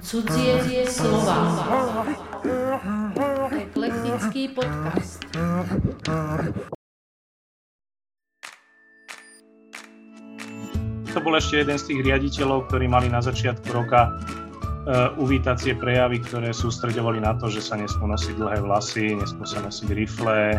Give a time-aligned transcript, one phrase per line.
[0.00, 2.08] Cudzie slova.
[3.52, 5.20] Eklektický podcast.
[11.12, 16.24] To bol ešte jeden z tých riaditeľov, ktorí mali na začiatku roka uh, uvítacie prejavy,
[16.24, 20.56] ktoré sústredovali na to, že sa nesmú nosiť dlhé vlasy, nesmú sa nosiť rifle,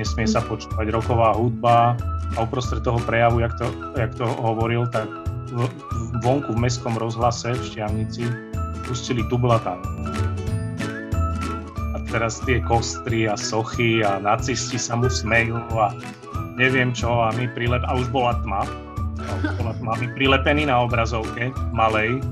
[0.00, 1.92] nesmie sa počúvať roková hudba
[2.36, 3.68] a uprostred toho prejavu, jak to,
[4.00, 5.25] jak to hovoril, tak
[6.22, 8.24] vonku v mestskom rozhlase v Štiavnici
[8.86, 9.82] pustili Tublatan.
[11.94, 15.90] A teraz tie kostry a sochy a nacisti sa mu smejú a
[16.56, 17.82] neviem čo a my prilep...
[17.86, 18.62] A už bola tma.
[19.20, 19.92] A už bola tma.
[19.98, 22.22] My prilepení na obrazovke, malej,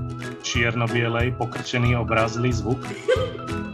[0.46, 2.80] čierno-bielej, pokrčený obrazlý zvuk.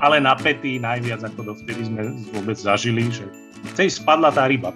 [0.01, 3.29] Ale napätý najviac, ako dovtedy sme vôbec zažili, že
[3.77, 4.73] tej spadla tá ryba.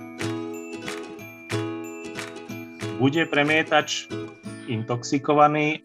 [3.01, 4.09] Bude premietač
[4.69, 5.85] intoxikovaný,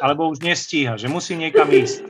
[0.00, 2.04] alebo už nestíha, že musí niekam ísť.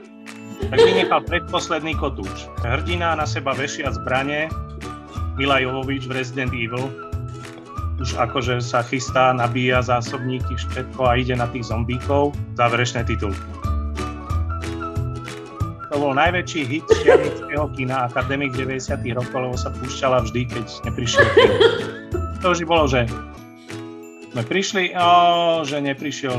[0.71, 2.49] Tak vynechal predposledný kotúč.
[2.63, 4.49] Hrdina na seba vešia zbranie,
[5.35, 6.89] Mila Jovovič v Resident Evil,
[7.99, 13.39] už akože sa chystá, nabíja zásobníky, všetko a ide na tých zombíkov, záverečné titulky.
[15.95, 21.23] To bol najväčší hit šianického kina Akademik 90 rokov, lebo sa púšťala vždy, keď neprišiel
[21.39, 21.59] film.
[22.43, 23.07] To už bolo, že
[24.35, 26.35] sme prišli, o, že neprišiel,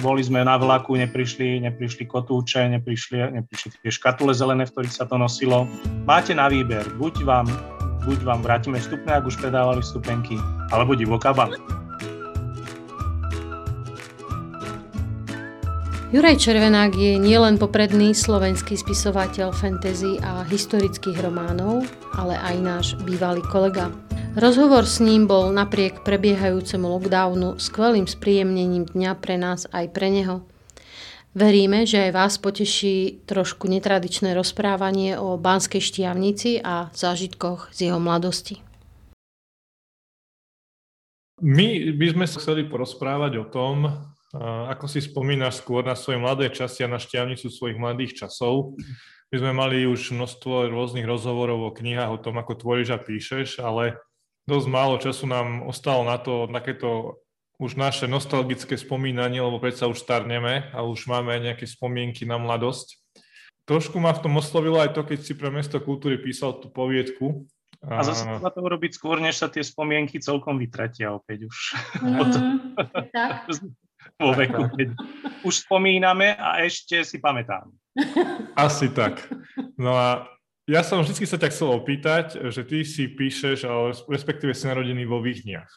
[0.00, 5.04] boli sme na vlaku, neprišli, neprišli kotúče, neprišli, neprišli tie škatule zelené, v ktorých sa
[5.04, 5.68] to nosilo.
[6.08, 7.44] Máte na výber, buď vám,
[8.08, 10.40] buď vám vrátime vstupné, ak už predávali vstupenky,
[10.72, 11.52] alebo divokaba.
[16.08, 21.84] Juraj Červenák je nielen popredný slovenský spisovateľ fantasy a historických románov,
[22.16, 23.92] ale aj náš bývalý kolega.
[24.36, 30.44] Rozhovor s ním bol napriek prebiehajúcemu lockdownu skvelým spríjemnením dňa pre nás aj pre neho.
[31.32, 37.96] Veríme, že aj vás poteší trošku netradičné rozprávanie o Banskej štiavnici a zážitkoch z jeho
[37.96, 38.60] mladosti.
[41.40, 43.88] My by sme sa chceli porozprávať o tom,
[44.68, 48.76] ako si spomínaš skôr na svoje mladé časti a na šťavnicu svojich mladých časov.
[49.32, 53.64] My sme mali už množstvo rôznych rozhovorov o knihách o tom, ako tvoríš a píšeš,
[53.64, 53.96] ale
[54.46, 57.20] dosť málo času nám ostalo na to, takéto
[57.56, 62.36] už naše nostalgické spomínanie, lebo predsa už starneme a už máme aj nejaké spomienky na
[62.36, 63.00] mladosť.
[63.66, 67.48] Trošku ma v tom oslovilo aj to, keď si pre Mesto kultúry písal tú poviedku.
[67.82, 71.56] A zase treba to urobiť skôr, než sa tie spomienky celkom vytratia opäť už.
[71.98, 72.78] Mm,
[73.16, 73.50] tak.
[74.22, 74.88] Vo veku, keď
[75.42, 77.68] už spomíname a ešte si pamätám.
[78.54, 79.28] Asi tak.
[79.76, 80.30] No a
[80.66, 83.66] ja som vždy sa ťa chcel opýtať, že ty si píšeš,
[84.10, 85.70] respektíve si narodený vo Výchniach.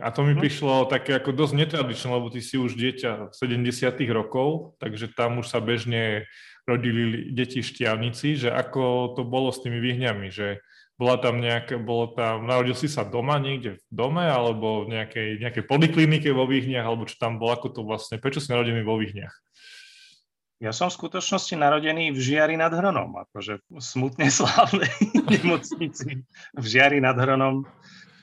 [0.00, 0.40] A to mi mhm.
[0.40, 5.50] prišlo také ako dosť netradičné, lebo ty si už dieťa 70 rokov, takže tam už
[5.50, 6.28] sa bežne
[6.62, 10.62] rodili deti Štiavnici, že ako to bolo s tými výhňami, že
[10.94, 15.42] bola tam nejaké, bolo tam, narodil si sa doma niekde v dome, alebo v nejakej,
[15.42, 18.94] nejakej poliklinike vo Výhniach, alebo čo tam bolo, ako to vlastne, prečo si narodený vo
[19.02, 19.34] Výhniach?
[20.62, 24.94] Ja som v skutočnosti narodený v Žiari nad Hronom, akože v smutne slávnej
[25.26, 26.22] nemocnici
[26.54, 27.66] v Žiari nad Hronom.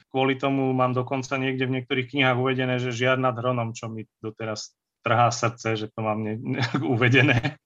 [0.07, 4.07] Kvôli tomu mám dokonca niekde v niektorých knihách uvedené, že Žiar nad Hronom, čo mi
[4.23, 4.71] doteraz
[5.03, 6.39] trhá srdce, že to mám ne-
[6.95, 7.59] uvedené.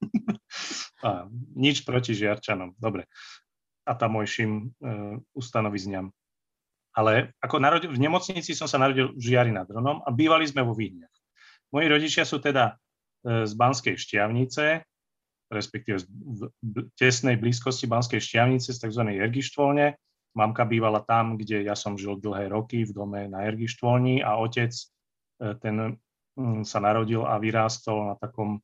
[1.06, 3.06] A, nič proti Žiarčanom, dobre.
[3.86, 4.62] A tamojším e,
[5.38, 6.10] ustanovizňam.
[6.98, 10.66] Ale ako narodil, v nemocnici som sa narodil v Žiari nad Hronom a bývali sme
[10.66, 11.14] vo Vídniach.
[11.70, 12.74] Moji rodičia sú teda
[13.24, 14.84] z Banskej Štiavnice,
[15.48, 16.50] respektíve v
[16.94, 19.02] tesnej blízkosti Banskej Štiavnice z tzv.
[19.16, 19.96] Ergištvolne.
[20.34, 24.74] Mamka bývala tam, kde ja som žil dlhé roky v dome na Ergištvolni a otec
[24.74, 24.84] e,
[25.62, 25.96] ten
[26.34, 28.58] mm, sa narodil a vyrástol na takom,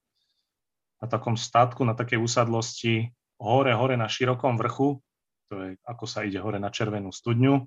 [0.98, 4.98] na takom statku, na takej usadlosti hore, hore na širokom vrchu,
[5.50, 7.66] to je ako sa ide hore na červenú studňu,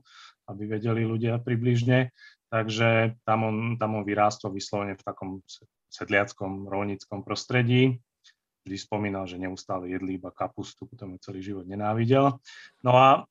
[0.52, 2.12] aby vedeli ľudia približne.
[2.54, 5.42] Takže tam on, tam on vyrástol vyslovene v takom
[5.90, 7.98] sedliackom, rolnickom prostredí.
[8.62, 12.38] Vždy spomínal, že neustále jedli iba kapustu, potom ju celý život nenávidel.
[12.86, 13.26] No a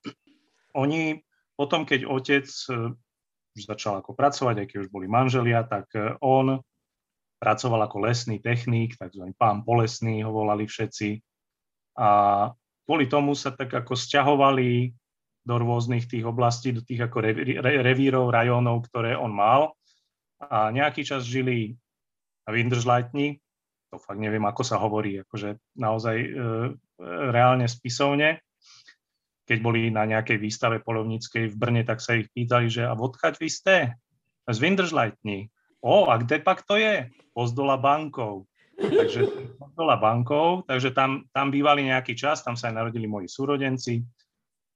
[0.74, 1.22] oni
[1.54, 2.98] potom, keď otec e,
[3.54, 6.58] už začal ako pracovať, aj keď už boli manželia, tak e, on
[7.38, 11.22] pracoval ako lesný technik, takzvaný pán polesný ho volali všetci.
[11.94, 12.08] A
[12.82, 14.90] kvôli tomu sa tak ako sťahovali
[15.42, 17.18] do rôznych tých oblastí, do tých ako
[17.82, 19.74] revírov, rajónov, ktoré on mal.
[20.38, 21.74] A nejaký čas žili
[22.46, 23.38] a Windržleitni,
[23.92, 26.28] to fakt neviem, ako sa hovorí, akože naozaj e,
[27.28, 28.40] reálne spisovne.
[29.44, 33.36] Keď boli na nejakej výstave polovníckej v Brne, tak sa ich pýtali, že a odkaď
[33.36, 33.74] vy ste?
[34.48, 35.52] Z Windržleitni.
[35.82, 37.10] O, a kde pak to je?
[37.34, 38.46] Pozdola bankov.
[38.78, 39.28] takže
[39.76, 44.02] bola bankou, takže tam, tam bývali nejaký čas, tam sa aj narodili moji súrodenci.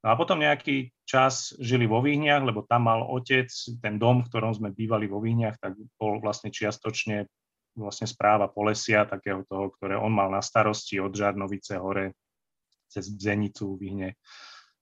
[0.06, 3.50] No a potom nejaký čas žili vo Výhniach, lebo tam mal otec,
[3.82, 7.26] ten dom, v ktorom sme bývali vo Výhniach, tak bol vlastne čiastočne
[7.74, 12.14] vlastne správa Polesia, takého toho, ktoré on mal na starosti od Žarnovice hore
[12.86, 14.14] cez Bzenicu, Výhne.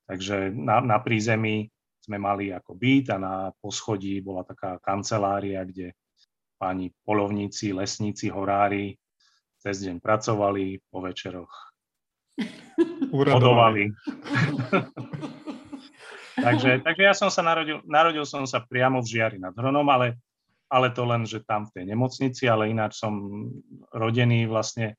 [0.05, 1.73] Takže na, na prízemí
[2.05, 3.35] sme mali ako byt a na
[3.65, 5.97] poschodí bola taká kancelária, kde
[6.61, 8.95] páni polovníci, lesníci, horári
[9.57, 11.74] cez deň pracovali, po večeroch
[13.13, 13.95] hodovali.
[16.47, 20.19] takže, takže ja som sa narodil, narodil som sa priamo v Žiari nad Hronom, ale,
[20.67, 23.47] ale to len, že tam v tej nemocnici, ale ináč som
[23.95, 24.99] rodený vlastne,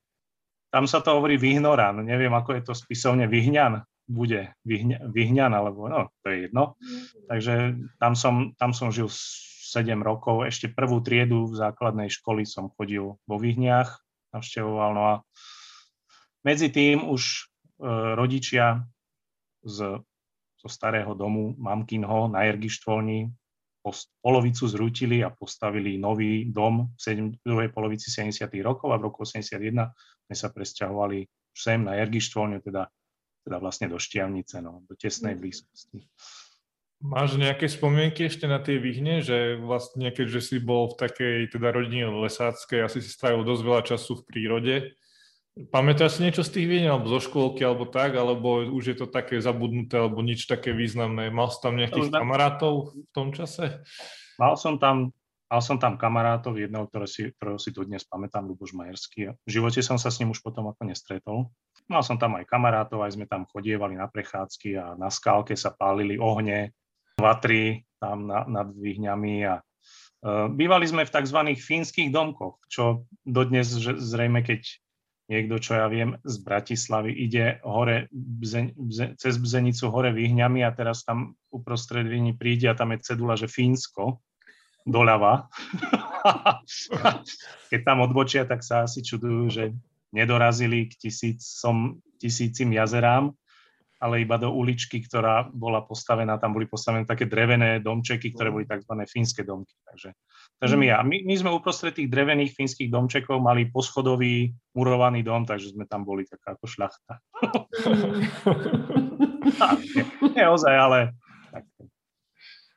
[0.72, 5.90] tam sa to hovorí Vyhnoran, neviem, ako je to spisovne Vyhňan, bude vyhňan, vyhňan alebo
[5.90, 6.78] no, to je jedno.
[7.26, 12.70] Takže tam som, tam som žil 7 rokov, ešte prvú triedu v základnej školy som
[12.78, 13.98] chodil vo Vyhniach,
[14.30, 15.14] navštevoval, no a
[16.46, 17.40] medzi tým už e,
[18.14, 18.86] rodičia
[19.66, 19.98] z,
[20.56, 23.34] zo starého domu Mamkinho na Jergištvolni
[24.18, 28.46] polovicu zrútili a postavili nový dom v druhej polovici 70.
[28.62, 29.94] rokov a v roku 81
[30.26, 32.90] sme sa presťahovali sem na Jergištvolňu, teda
[33.46, 35.40] teda vlastne do Štiavnice, no, do tesnej mm.
[35.40, 36.02] blízkosti.
[36.98, 41.70] Máš nejaké spomienky ešte na tie vyhne, že vlastne keďže si bol v takej teda
[41.70, 44.74] rodine lesáckej, asi si strávil dosť veľa času v prírode.
[45.56, 49.06] Pamätáš si niečo z tých vyhne, alebo zo škôlky, alebo tak, alebo už je to
[49.08, 51.32] také zabudnuté, alebo nič také významné?
[51.32, 53.80] Mal si tam nejakých kamarátov v tom čase?
[54.36, 55.16] Mal som tam
[55.46, 59.30] Mal som tam kamarátov, jedného, ktoré si, ktorého si tu dnes pamätám, Luboš Majerský.
[59.46, 61.54] V živote som sa s ním už potom ako nestretol.
[61.86, 65.70] Mal som tam aj kamarátov, aj sme tam chodievali na prechádzky a na skálke sa
[65.70, 66.74] pálili ohne,
[67.14, 71.38] vatry tam na, nad výhňami a uh, bývali sme v tzv.
[71.54, 74.66] fínskych domkoch, čo dodnes že zrejme, keď
[75.26, 80.70] niekto, čo ja viem, z Bratislavy ide hore bze, bze, cez Bzenicu hore výhňami a
[80.70, 84.22] teraz tam uprostred Víni príde a tam je cedula, že Fínsko,
[84.86, 85.50] doľava.
[87.70, 89.64] Keď tam odbočia, tak sa asi čudujú, že
[90.14, 93.34] nedorazili k tisícom, tisícim jazerám,
[93.98, 98.68] ale iba do uličky, ktorá bola postavená, tam boli postavené také drevené domčeky, ktoré boli
[98.68, 98.92] tzv.
[99.08, 99.74] fínske domky.
[99.82, 100.14] Takže,
[100.62, 105.76] takže my, my, my sme uprostred tých drevených fínskych domčekov mali poschodový murovaný dom, takže
[105.76, 107.20] sme tam boli taká ako šľachta.
[109.96, 111.12] nie, nie ozaj, ale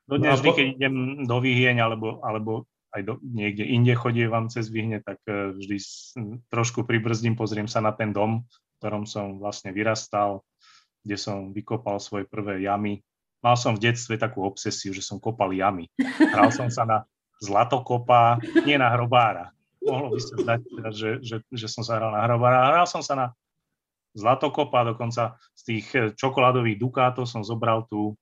[0.10, 0.96] No dnes vždy, keď idem
[1.30, 2.66] do Vyhieň alebo, alebo
[2.98, 5.78] aj do, niekde inde chodievam cez Vyhne, tak e, vždy
[6.50, 10.42] trošku pribrzdím, pozriem sa na ten dom, v ktorom som vlastne vyrastal,
[11.06, 13.06] kde som vykopal svoje prvé jamy.
[13.46, 15.86] Mal som v detstve takú obsesiu, že som kopal jamy.
[16.34, 17.06] Hral som sa na
[17.40, 19.56] zlatokopa, nie na hrobára.
[19.80, 22.68] Mohlo by sa zdať, teda, že, že, že som sa hral na hrobára.
[22.68, 23.28] Hral som sa na
[24.14, 28.18] zlatokopa, dokonca z tých e, čokoládových dukátov som zobral tú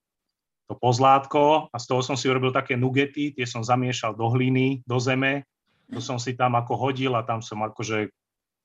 [0.68, 4.84] to pozlátko a z toho som si urobil také nugety, tie som zamiešal do hliny,
[4.84, 5.48] do zeme,
[5.88, 8.12] to som si tam ako hodil a tam som akože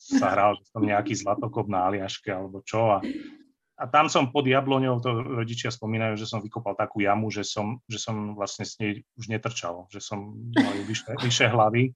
[0.02, 3.06] sa hral, že som nejaký zlatokop na Aliaške alebo čo a,
[3.82, 7.82] a tam som pod jabloňou, to rodičia spomínajú, že som vykopal takú jamu, že som,
[7.90, 11.90] že som vlastne s nej už netrčal, že som mal vyššie, vyššie hlavy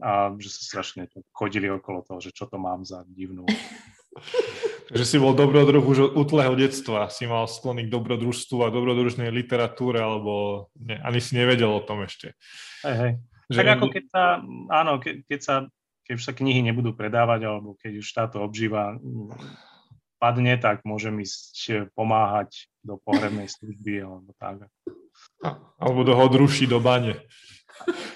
[0.00, 3.44] a že sa strašne chodili okolo toho, že čo to mám za divnú
[4.94, 9.32] že si bol dobrodruh už od útleho detstva, si mal sklony k dobrodružstvu a dobrodružnej
[9.32, 12.36] literatúre, alebo ne, ani si nevedel o tom ešte.
[12.86, 13.12] Hej, hej.
[13.50, 14.22] Že tak ako keď sa,
[14.70, 15.54] áno, keď, keď sa,
[16.06, 19.34] keď už sa knihy nebudú predávať, alebo keď už táto obživa mm,
[20.24, 24.64] padne, tak môžem ísť pomáhať do pohrebnej služby, alebo tak.
[25.76, 27.20] Alebo do hodruší do bane.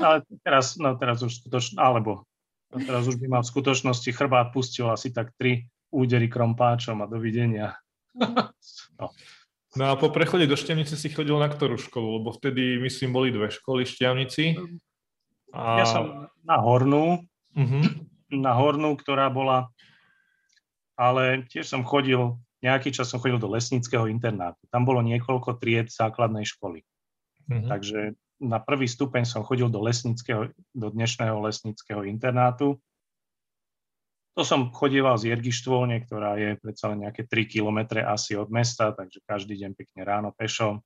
[0.01, 2.25] Ale teraz, no teraz už skutočne, alebo
[2.73, 7.77] teraz už by ma v skutočnosti chrbát pustil asi tak tri údery krompáčom a dovidenia.
[8.99, 9.13] no.
[9.77, 12.25] no a po prechode do Štiavnice si chodil na ktorú školu?
[12.25, 14.45] Lebo vtedy, myslím, boli dve školy v Štiavnici.
[15.53, 15.85] A...
[15.85, 16.05] Ja som
[16.45, 17.25] na Hornú,
[17.57, 17.85] uh-huh.
[18.33, 19.73] na Hornú, ktorá bola,
[20.99, 24.59] ale tiež som chodil, nejaký čas som chodil do lesníckého internátu.
[24.75, 26.83] Tam bolo niekoľko tried základnej školy.
[27.47, 27.71] Uh-huh.
[27.71, 32.83] Takže na prvý stupeň som chodil do, lesníckého, do dnešného lesníckého internátu
[34.39, 38.95] to som chodieval z Jergištvolne, ktorá je predsa len nejaké 3 kilometre asi od mesta,
[38.95, 40.79] takže každý deň pekne ráno pešo.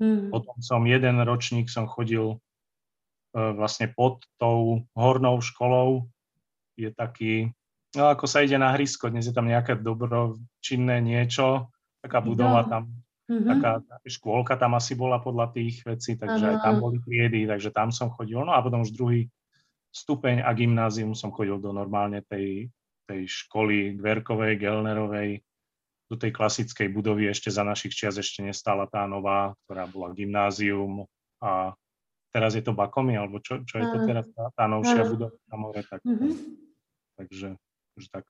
[0.00, 0.32] Mm.
[0.32, 2.36] Potom som jeden ročník som chodil e,
[3.36, 6.08] vlastne pod tou hornou školou.
[6.80, 7.52] Je taký,
[7.98, 12.70] no ako sa ide na hrysko, dnes je tam nejaké dobročinné niečo, taká budova no.
[12.70, 12.82] tam,
[13.26, 13.48] mm-hmm.
[13.50, 13.72] taká
[14.06, 16.52] škôlka tam asi bola podľa tých vecí, takže Aha.
[16.54, 18.38] aj tam boli triedy, takže tam som chodil.
[18.38, 19.26] No a potom už druhý
[19.90, 22.70] stupeň a gymnázium som chodil do normálne tej,
[23.10, 25.42] tej školy Dverkovej, Gelnerovej,
[26.08, 31.04] do tej klasickej budovy ešte za našich čias ešte nestála tá nová, ktorá bola gymnázium
[31.42, 31.76] a
[32.32, 35.56] teraz je to Bakomi, alebo čo, čo je to teraz tá, tá novšia budova na
[35.56, 36.32] more, tak, mm-hmm.
[37.20, 37.48] takže
[37.98, 38.24] už tak.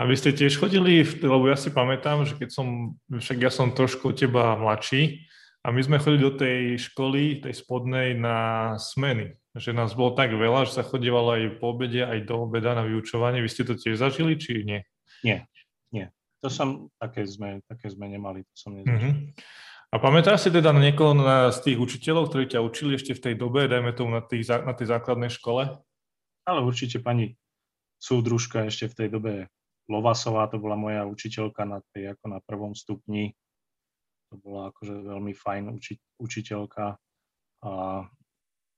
[0.00, 3.76] A vy ste tiež chodili, lebo ja si pamätám, že keď som, však ja som
[3.76, 5.28] trošku teba mladší,
[5.60, 9.36] a my sme chodili do tej školy, tej spodnej, na smeny.
[9.52, 12.80] Že nás bolo tak veľa, že sa chodívalo aj po obede, aj do obeda na
[12.80, 13.44] vyučovanie.
[13.44, 14.80] Vy ste to tiež zažili, či nie?
[15.20, 15.44] Nie,
[15.92, 16.08] nie.
[16.40, 19.12] To som, také sme, také sme nemali, to som nezažil.
[19.12, 19.36] Mm-hmm.
[19.90, 21.12] A pamätáš si teda na niekoho
[21.50, 24.72] z tých učiteľov, ktorí ťa učili ešte v tej dobe, dajme tomu na, tých, na
[24.72, 25.76] tej základnej škole?
[26.46, 27.36] Ale určite pani
[28.00, 29.32] súdružka ešte v tej dobe
[29.90, 33.34] Lovasová, to bola moja učiteľka na tej, ako na prvom stupni.
[34.30, 36.94] To bola akože veľmi fajn uči, učiteľka.
[37.66, 37.70] A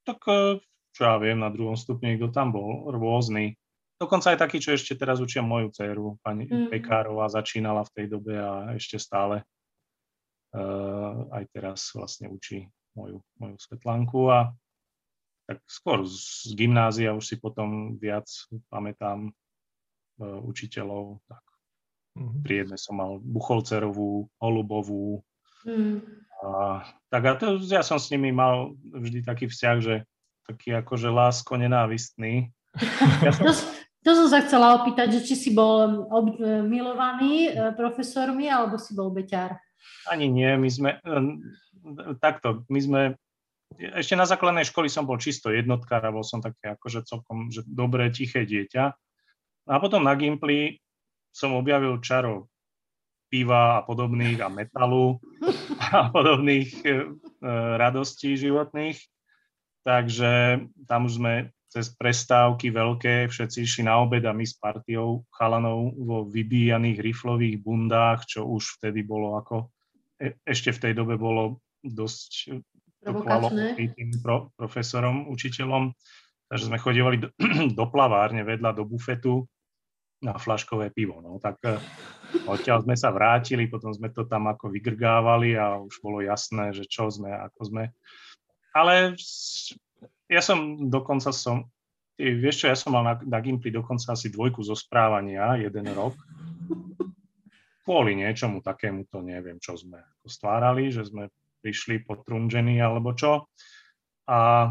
[0.03, 0.59] tak e,
[0.97, 3.55] čo ja viem, na druhom stupni, kto tam bol, rôzny.
[4.01, 6.75] Dokonca aj taký, čo ešte teraz učia moju dceru, pani mm.
[6.75, 9.47] Pekárová, začínala v tej dobe a ešte stále
[10.57, 12.67] uh, aj teraz vlastne učí
[12.99, 14.51] moju, moju Svetlánku a
[15.47, 18.27] tak skôr z gymnázia už si potom viac
[18.71, 21.21] pamätám uh, učiteľov.
[21.27, 21.45] Tak.
[22.13, 22.43] Mm-hmm.
[22.45, 25.25] Pri jednej som mal Bucholcerovú, Holubovú,
[25.63, 26.03] Mm.
[26.43, 29.95] A, tak a to, ja som s nimi mal vždy taký vzťah, že
[30.43, 32.51] taký akože lásko nenávistný.
[33.23, 33.47] Ja som...
[33.47, 33.53] to,
[34.03, 36.35] to som sa chcela opýtať, že či si bol ob,
[36.67, 39.55] milovaný e, profesormi, alebo si bol beťar?
[40.11, 41.13] Ani nie, my sme, e,
[42.19, 43.01] takto, my sme,
[43.79, 48.11] ešte na základnej školy som bol čisto jednotka, bol som také akože celkom, že dobré,
[48.13, 48.85] tiché dieťa.
[49.71, 50.83] A potom na Gimply
[51.31, 52.53] som objavil čaro
[53.33, 55.17] piva a podobných a metalu
[55.97, 56.89] a podobných e,
[57.81, 59.01] radostí životných.
[59.83, 61.35] Takže tam už sme
[61.73, 67.57] cez prestávky veľké, všetci išli na obed a my s partiou chalanov vo vybíjaných riflových
[67.65, 69.73] bundách, čo už vtedy bolo ako,
[70.21, 72.61] e, ešte v tej dobe bolo dosť
[73.93, 75.91] tým pro, profesorom, učiteľom.
[76.47, 77.29] Takže sme chodívali do,
[77.79, 79.49] do plavárne vedľa do bufetu
[80.23, 81.19] na flaškové pivo.
[81.19, 81.43] No.
[81.43, 81.77] Tak eh,
[82.47, 86.87] odtiaľ sme sa vrátili, potom sme to tam ako vygrgávali a už bolo jasné, že
[86.87, 87.85] čo sme, ako sme.
[88.73, 89.19] Ale
[90.31, 91.69] ja som dokonca som,
[92.17, 96.17] vieš čo, ja som mal na, na Gimply dokonca asi dvojku zo správania, jeden rok.
[97.83, 101.29] Kvôli niečomu takému to neviem, čo sme stvárali, že sme
[101.63, 103.47] prišli potrunžení alebo čo.
[104.27, 104.71] A,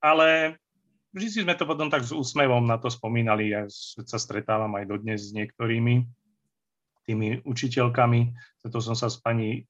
[0.00, 0.28] ale
[1.10, 3.50] vždy sme to potom tak s úsmevom na to spomínali.
[3.50, 3.66] Ja
[4.06, 6.06] sa stretávam aj dodnes s niektorými
[7.06, 8.20] tými učiteľkami.
[8.70, 9.66] To som sa s pani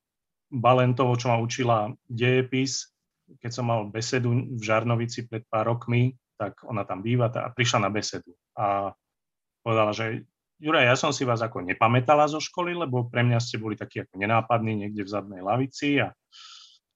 [0.47, 2.95] Balentovou, čo ma učila dejepis,
[3.43, 7.83] keď som mal besedu v Žarnovici pred pár rokmi, tak ona tam býva a prišla
[7.83, 8.31] na besedu.
[8.55, 8.95] A
[9.67, 10.23] povedala, že
[10.57, 14.01] Juraj, ja som si vás ako nepamätala zo školy, lebo pre mňa ste boli takí
[14.01, 16.17] ako nenápadní niekde v zadnej lavici a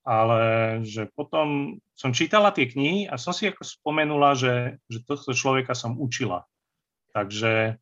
[0.01, 0.41] ale
[0.89, 5.77] že potom som čítala tie knihy a som si ako spomenula, že, že tohto človeka
[5.77, 6.49] som učila.
[7.13, 7.77] Takže,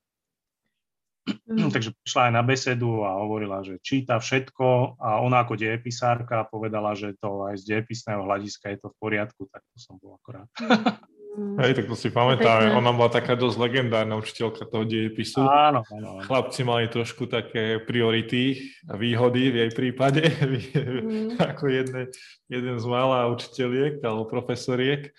[1.31, 1.71] mm.
[1.71, 6.99] takže prišla aj na besedu a hovorila, že číta všetko a ona ako dejepisárka povedala,
[6.99, 10.51] že to aj z dejepisného hľadiska je to v poriadku, tak to som bol akorát.
[10.59, 11.18] Mm.
[11.37, 12.75] Hej, tak to si pamätám.
[12.79, 15.43] Ona bola taká dosť legendárna učiteľka toho dejepisu.
[15.43, 16.23] Áno, áno.
[16.27, 21.39] Chlapci mali trošku také priority a výhody v jej prípade, mm.
[21.55, 22.11] ako jedne,
[22.51, 25.15] jeden z mála učiteľiek alebo profesoriek.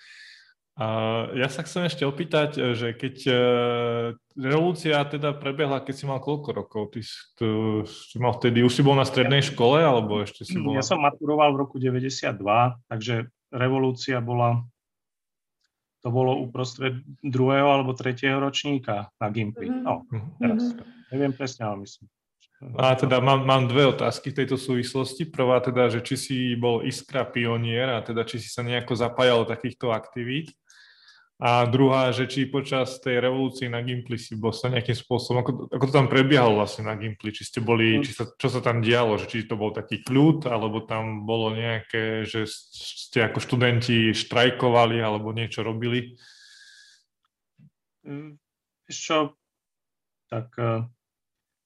[0.80, 0.86] A
[1.36, 3.36] ja sa chcem ešte opýtať, že keď uh,
[4.32, 6.96] revolúcia teda prebehla, keď si mal koľko rokov?
[6.96, 7.00] Ty
[7.36, 7.48] tu,
[7.84, 10.72] si mal vtedy, už si bol na strednej škole, alebo ešte si bol...
[10.72, 12.40] Ja som maturoval v roku 92,
[12.88, 14.64] takže revolúcia bola
[16.00, 19.68] to bolo uprostred druhého alebo tretieho ročníka na Gimply.
[19.68, 19.84] Mm-hmm.
[19.84, 20.04] No,
[20.40, 21.12] teraz mm-hmm.
[21.12, 22.08] neviem presne, ale myslím.
[22.76, 25.24] A teda mám, mám dve otázky v tejto súvislosti.
[25.24, 29.44] Prvá teda, že či si bol iskra pionier a teda či si sa nejako zapájal
[29.44, 30.52] do takýchto aktivít.
[31.40, 35.52] A druhá, že či počas tej revolúcie na Gimply si bol sa nejakým spôsobom, ako,
[35.72, 38.84] ako to tam prebiehalo vlastne na Gimply, či ste boli, či sa, čo sa tam
[38.84, 44.12] dialo, že či to bol taký kľud, alebo tam bolo nejaké, že ste ako študenti
[44.12, 46.12] štrajkovali alebo niečo robili?
[48.04, 48.36] Mm,
[48.92, 49.32] čo,
[50.28, 50.84] tak e,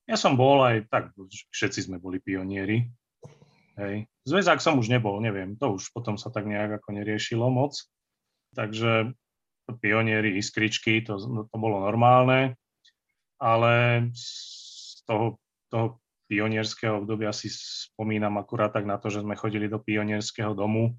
[0.06, 1.10] ja som bol aj, tak
[1.50, 2.86] všetci sme boli pionieri.
[3.74, 4.06] Hej.
[4.22, 7.74] Zväzák som už nebol, neviem, to už potom sa tak nejak ako neriešilo moc.
[8.54, 9.18] Takže
[9.80, 12.56] pionieri, iskričky, to, no, to bolo normálne,
[13.40, 13.72] ale
[14.12, 15.40] z toho,
[15.72, 20.96] toho pionierského obdobia si spomínam akurát tak na to, že sme chodili do pionierského domu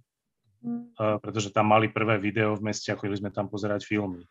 [0.66, 4.26] uh, pretože tam mali prvé video v meste a chodili sme tam pozerať filmy.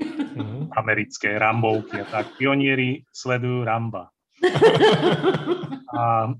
[0.00, 0.72] Mm-hmm.
[0.78, 2.38] Americké, Rambovky a tak.
[2.38, 4.08] Pionieri sledujú Ramba.
[6.00, 6.32] a,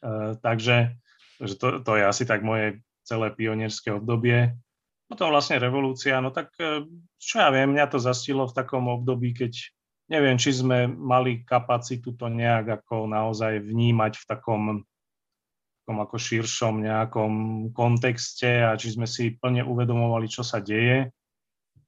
[0.00, 0.96] uh, takže
[1.42, 4.54] že to, to je asi tak moje celé pionierské obdobie.
[5.04, 6.56] Potom vlastne revolúcia, no tak
[7.20, 9.52] čo ja viem, mňa to zastilo v takom období, keď
[10.08, 14.62] neviem, či sme mali kapacitu to nejak ako naozaj vnímať v takom,
[15.84, 17.32] takom ako širšom nejakom
[17.72, 21.12] kontexte a či sme si plne uvedomovali, čo sa deje.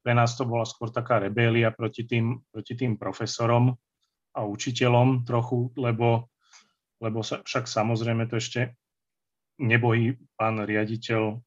[0.01, 3.75] Pre nás to bola skôr taká rebélia proti tým, proti tým profesorom
[4.37, 6.29] a učiteľom trochu, lebo,
[7.01, 8.77] lebo sa, však samozrejme to ešte
[9.57, 11.41] nebojí pán riaditeľ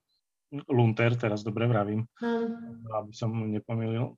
[0.49, 2.89] Lunter, teraz dobre vravím, hmm.
[2.89, 4.17] aby som mu nepomýlil,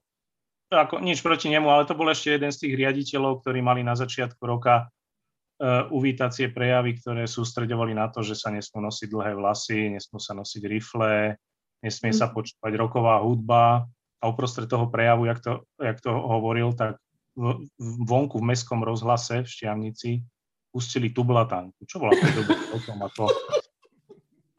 [0.72, 3.92] ako, nič proti nemu, ale to bol ešte jeden z tých riaditeľov, ktorí mali na
[3.92, 9.92] začiatku roka uh, uvítacie prejavy, ktoré sústredovali na to, že sa nesmú nosiť dlhé vlasy,
[9.92, 11.36] nesmú sa nosiť rifle,
[11.84, 12.20] nesmie mm.
[12.24, 13.84] sa počúvať roková hudba.
[14.22, 16.96] A uprostred toho prejavu, jak to, jak to hovoril, tak
[17.36, 20.24] v, vonku v mestskom rozhlase v Štiavnici
[20.72, 21.84] pustili tublatanku.
[21.84, 23.28] Čo bola v dobe o tom, ako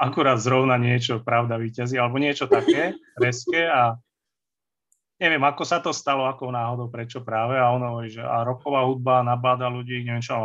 [0.02, 3.94] akurát zrovna niečo, pravda, víťazí, alebo niečo také, reské a
[5.22, 9.22] neviem, ako sa to stalo, ako náhodou, prečo práve, a ono že a roková hudba
[9.22, 10.42] nabáda ľudí, neviem čo, a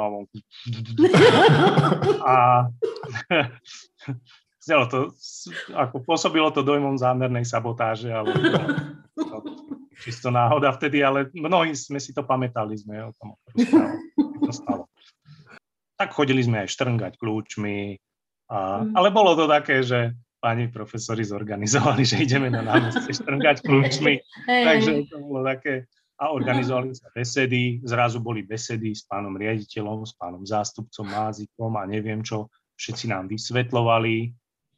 [4.68, 5.16] a to,
[5.74, 8.36] ako pôsobilo to dojmom zámernej sabotáže, ale
[9.16, 9.38] to,
[10.06, 13.34] čisto náhoda vtedy, ale mnohí sme si to pamätali, sme o tom
[14.46, 14.86] to stalo.
[15.98, 17.98] Tak chodili sme aj štrngať kľúčmi,
[18.48, 18.96] a, mm.
[18.96, 24.14] ale bolo to také, že páni profesori zorganizovali, že ideme na námestie štrngať kľúčmi.
[24.48, 24.64] Hey.
[24.64, 25.84] Takže to bolo také.
[26.18, 31.84] A organizovali sa besedy, zrazu boli besedy s pánom riaditeľom, s pánom zástupcom, mázikom a
[31.84, 32.48] neviem čo.
[32.80, 34.32] Všetci nám vysvetlovali,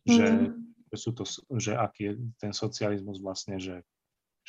[0.09, 0.47] že, mm.
[0.89, 1.23] že, sú to,
[1.61, 3.85] že aký je ten socializmus vlastne, že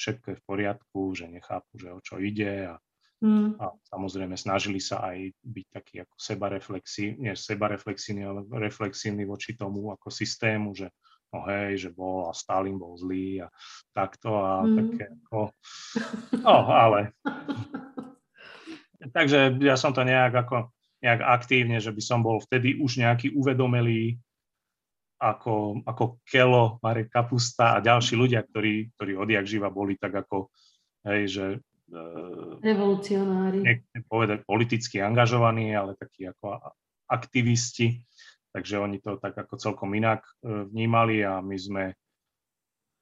[0.00, 2.80] všetko je v poriadku, že nechápu, že o čo ide a
[3.20, 3.60] Mm.
[3.60, 9.92] A samozrejme snažili sa aj byť taký ako sebareflexívny, nie sebareflexívny, ale reflexívny voči tomu
[9.92, 10.88] ako systému, že
[11.30, 13.52] no hej, že bol a Stalin bol zlý a
[13.92, 14.72] takto a mm.
[14.72, 15.40] také ako,
[16.40, 17.12] no ale.
[19.16, 20.72] Takže ja som to nejak ako,
[21.04, 24.16] nejak aktívne, že by som bol vtedy už nejaký uvedomelý
[25.20, 30.48] ako, ako Kelo, Marek Kapusta a ďalší ľudia, ktorí, ktorí odjak živa boli tak ako,
[31.04, 31.44] hej, že
[32.62, 33.60] revolucionári.
[33.60, 36.60] Nechcem povedať politicky angažovaní, ale takí ako
[37.10, 38.02] aktivisti.
[38.50, 41.84] Takže oni to tak ako celkom inak e, vnímali a my sme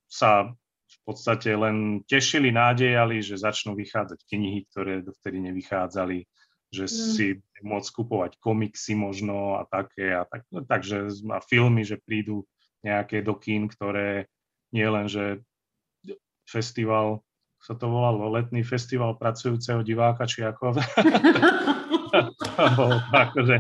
[0.08, 0.52] sa
[0.88, 6.24] v podstate len tešili, nádejali, že začnú vychádzať knihy, ktoré dovtedy nevychádzali,
[6.68, 6.92] že mm.
[6.92, 7.26] si
[7.64, 10.16] môcť kupovať komiksy možno a také.
[10.16, 12.44] A tak, no, takže a filmy, že prídu
[12.84, 14.28] nejaké do kín, ktoré
[14.72, 15.44] nie len, že
[16.48, 17.20] festival
[17.58, 20.78] sa to volalo Letný festival pracujúceho diváka, či ako...
[22.78, 23.56] bolo akože...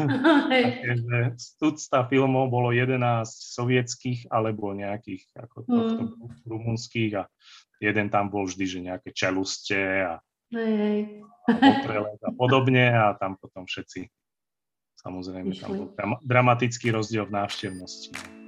[0.00, 2.96] Takže z tucta filmov bolo 11
[3.28, 6.48] sovietských alebo nejakých ako tohto mm.
[6.48, 7.28] rumunských a
[7.84, 10.60] jeden tam bol vždy, že nejaké čeluste a, a
[12.24, 14.08] a podobne a tam potom všetci
[15.00, 15.88] samozrejme tam bol
[16.24, 18.39] dramatický rozdiel v návštevnosti.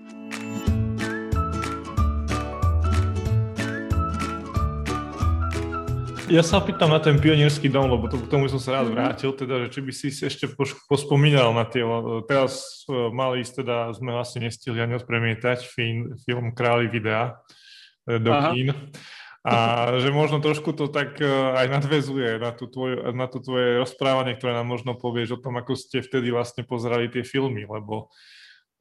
[6.32, 8.94] Ja sa pýtam na ten pionierský dom, lebo to, k tomu som sa rád mhm.
[8.96, 10.48] vrátil, teda, že či by si ešte
[10.88, 11.84] pospomínal na tie,
[12.24, 17.36] teraz e, mali ísť, teda sme vlastne nestihli ani odpremietať film, film Králi videa
[18.08, 18.56] e, do Aha.
[18.56, 18.72] kín.
[19.44, 19.54] A
[20.02, 24.32] že možno trošku to tak e, aj nadvezuje na, tú tvoj, na to tvoje rozprávanie,
[24.32, 28.08] ktoré nám možno povieš o tom, ako ste vtedy vlastne pozerali tie filmy, lebo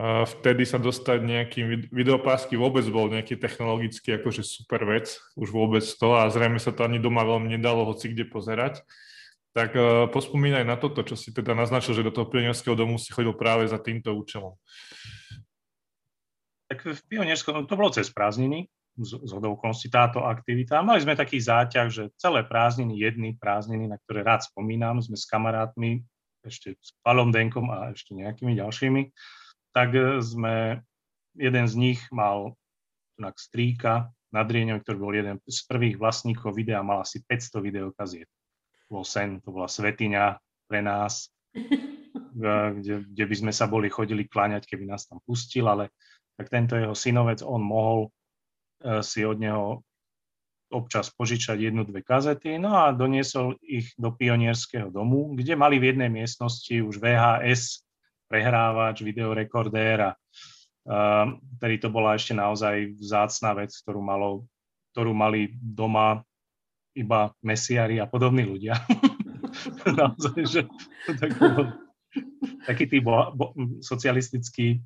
[0.02, 6.16] vtedy sa dostať nejakým videopásky vôbec bol nejaký technologický akože super vec, už vôbec to
[6.16, 8.82] a zrejme sa to ani doma veľmi nedalo hoci kde pozerať.
[9.52, 13.12] Tak uh, pospomínaj na toto, čo si teda naznačil, že do toho pionierského domu si
[13.12, 14.56] chodil práve za týmto účelom.
[16.72, 20.80] Tak v pionierskom, to bolo cez prázdniny, z, z táto aktivita.
[20.80, 25.28] Mali sme taký záťah, že celé prázdniny, jedny prázdniny, na ktoré rád spomínam, sme s
[25.28, 26.04] kamarátmi,
[26.48, 29.02] ešte s Palom Denkom a ešte nejakými ďalšími,
[29.72, 30.84] tak e, sme,
[31.36, 32.56] jeden z nich mal
[33.16, 33.94] tak strýka
[34.32, 38.30] na Drieňov, ktorý bol jeden z prvých vlastníkov videa, mal asi 500 videokaziet.
[38.88, 41.30] Bol sen, to bola svetiňa pre nás,
[42.80, 45.92] kde, kde by sme sa boli chodili kláňať, keby nás tam pustil, ale
[46.40, 49.84] tak tento jeho synovec, on mohol uh, si od neho
[50.72, 55.92] občas požičať jednu, dve kazety, no a doniesol ich do pionierského domu, kde mali v
[55.92, 57.84] jednej miestnosti už VHS
[58.32, 60.12] prehrávač, videorekordér a
[60.82, 64.50] Uh, tedy to bola ešte naozaj vzácná vec, ktorú, malo,
[64.94, 66.26] ktorú mali doma
[66.98, 68.82] iba mesiari a podobní ľudia.
[70.02, 70.62] naozaj, že
[71.22, 71.70] tak bolo,
[72.66, 73.54] taký tý bo, bo,
[73.86, 74.82] socialistický,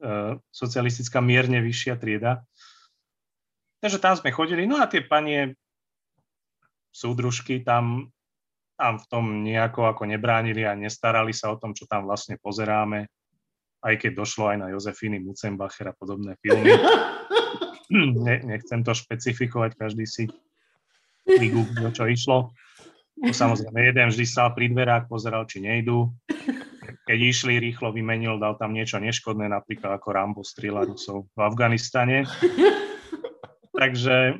[0.00, 2.40] uh, socialistická mierne vyššia trieda.
[3.84, 5.60] Takže tam sme chodili, no a tie panie
[6.88, 8.08] súdružky tam,
[8.78, 13.10] tam v tom nejako ako nebránili a nestarali sa o tom, čo tam vlastne pozeráme
[13.82, 16.74] aj keď došlo aj na Jozefiny Mucenbacher a podobné filmy.
[18.26, 20.24] ne, nechcem to špecifikovať, každý si
[21.26, 22.50] vygooglil, čo išlo.
[23.18, 26.10] To samozrejme, jeden vždy stal pri dverách, pozeral, či nejdu.
[27.06, 32.26] Keď išli, rýchlo vymenil, dal tam niečo neškodné, napríklad ako Rambo strieľa Rusov v Afganistane.
[33.74, 34.38] Takže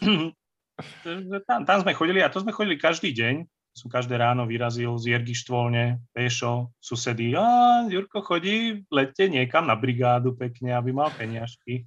[1.48, 5.18] tam, tam sme chodili a to sme chodili každý deň som každé ráno vyrazil z
[5.18, 11.82] Jergištvolne, pešo, susedy, a Jurko chodí lete niekam na brigádu pekne, aby mal peniažky.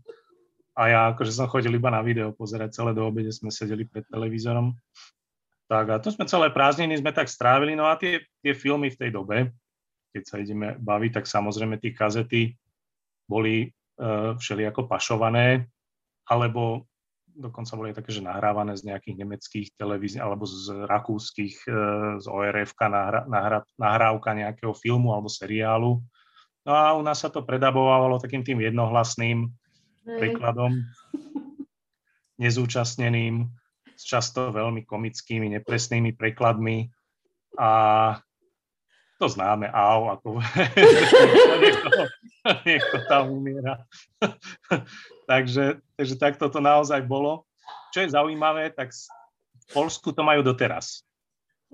[0.75, 4.03] A ja akože som chodil iba na video pozerať celé do obede, sme sedeli pred
[4.11, 4.75] televízorom.
[5.71, 8.99] Tak a to sme celé prázdniny sme tak strávili, no a tie, tie filmy v
[8.99, 9.37] tej dobe,
[10.11, 12.51] keď sa ideme baviť, tak samozrejme tie kazety
[13.27, 15.71] boli uh, všelijako pašované,
[16.27, 16.87] alebo
[17.37, 21.73] dokonca boli také, že nahrávané z nejakých nemeckých televízií alebo z rakúskych, e,
[22.17, 26.01] z ORF-ka nahra, nahra, nahrávka nejakého filmu alebo seriálu.
[26.65, 30.17] No a u nás sa to predabovalo takým tým jednohlasným Hej.
[30.17, 30.81] prekladom,
[32.43, 33.47] nezúčastneným,
[33.97, 36.89] s často veľmi komickými, nepresnými prekladmi
[37.57, 37.69] a
[39.17, 40.37] to známe, au, ako
[41.61, 41.89] niekto,
[42.65, 43.81] niekto tam umiera.
[45.27, 47.43] Takže, takže takto to naozaj bolo.
[47.91, 51.03] Čo je zaujímavé, tak v Polsku to majú doteraz.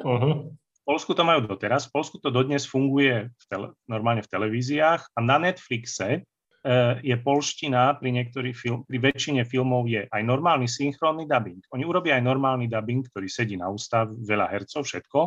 [0.01, 0.49] Uh-huh.
[0.49, 1.85] V Polsku to majú doteraz.
[1.87, 7.15] V Polsku to dodnes funguje v tele, normálne v televíziách a na Netflixe uh, je
[7.21, 11.61] polština pri niektorých film, pri väčšine filmov je aj normálny synchronný dubbing.
[11.71, 15.19] Oni urobia aj normálny dubbing, ktorý sedí na ústav, veľa hercov, všetko,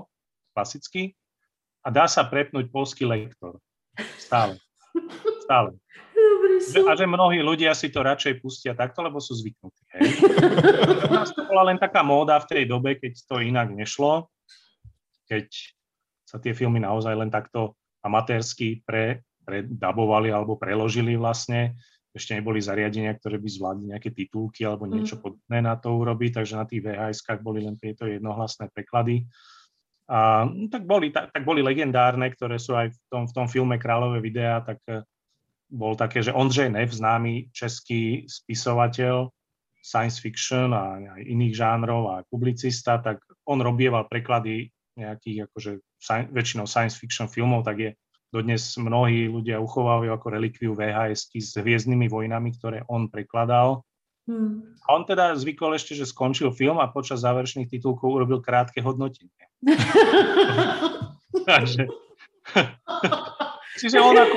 [0.52, 1.14] klasicky,
[1.86, 3.62] a dá sa prepnúť polský lektor.
[4.18, 4.58] Stále.
[5.46, 5.78] Stále.
[6.62, 9.82] A že mnohí ľudia si to radšej pustia takto, lebo sú zvyknutí.
[9.96, 10.08] Hej.
[11.36, 14.30] To bola len taká móda v tej dobe, keď to inak nešlo,
[15.26, 15.46] keď
[16.26, 21.78] sa tie filmy naozaj len takto amatérsky pre, predabovali alebo preložili vlastne.
[22.16, 25.22] Ešte neboli zariadenia, ktoré by zvládli nejaké titulky alebo niečo mm.
[25.22, 29.28] podobné na to urobiť, takže na tých VHS-kách boli len tieto jednohlasné preklady.
[30.08, 33.46] A no, tak, boli, tak, tak boli legendárne, ktoré sú aj v tom, v tom
[33.50, 34.80] filme Kráľové videa, tak
[35.70, 39.28] bol také, že Ondřej Nev, známy český spisovateľ
[39.82, 45.72] science fiction a aj iných žánrov a publicista, tak on robieval preklady nejakých akože
[46.32, 47.90] väčšinou science fiction filmov, tak je
[48.34, 53.86] dodnes mnohí ľudia uchovávajú ako relikviu VHS s hviezdnymi vojnami, ktoré on prekladal
[54.26, 54.74] Hmm.
[54.90, 59.30] A on teda zvykol ešte, že skončil film a počas záverečných titulkov urobil krátke hodnotenie.
[61.46, 61.86] Takže...
[63.80, 64.36] Čiže on ako,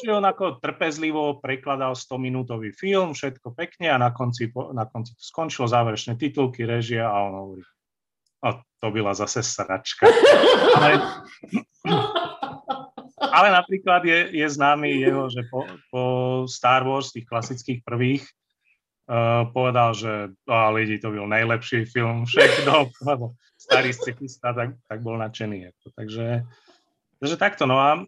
[0.00, 5.20] čiže on ako trpezlivo prekladal 100-minútový film, všetko pekne a na konci, na konci to
[5.20, 7.62] skončilo záverečné titulky, režia a on hovorí,
[8.40, 10.08] no to byla zase sračka.
[10.76, 11.00] Ale,
[13.20, 16.02] ale napríklad je, je známy jeho, že po, po
[16.48, 22.88] Star Wars, tých klasických prvých, uh, povedal, že oh, lidi, to byl najlepší film všetko,
[23.04, 25.68] lebo starý scifista, tak, tak bol nadšený.
[25.92, 26.48] Takže,
[27.20, 28.00] takže takto, no a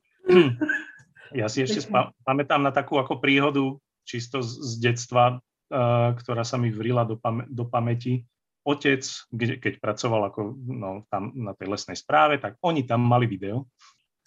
[1.34, 6.42] ja si ešte spá, pamätám na takú ako príhodu čisto z, z detstva, uh, ktorá
[6.46, 8.24] sa mi vrila do, pam- do pamäti.
[8.62, 9.02] Otec,
[9.34, 13.66] kde, keď pracoval ako, no, tam na tej lesnej správe, tak oni tam mali video.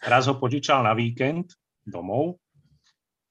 [0.03, 1.55] Raz ho požičal na víkend
[1.87, 2.35] domov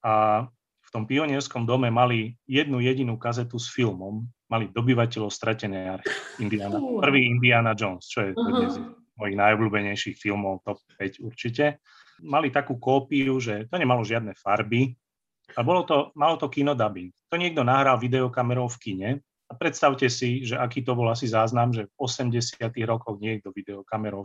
[0.00, 0.48] a
[0.94, 5.98] tom pionierskom dome mali jednu jedinú kazetu s filmom, mali dobyvateľov stratené
[6.38, 8.54] Indiana, prvý Indiana Jones, čo je uh-huh.
[8.54, 8.78] dnes
[9.18, 11.82] mojich najobľúbenejších filmov, top 5 určite.
[12.22, 14.94] Mali takú kópiu, že to nemalo žiadne farby,
[15.52, 17.12] a bolo to, malo to kinodubbing.
[17.28, 21.70] To niekto nahral videokamerou v kine a predstavte si, že aký to bol asi záznam,
[21.70, 24.24] že v 80 rokoch niekto videokamerou,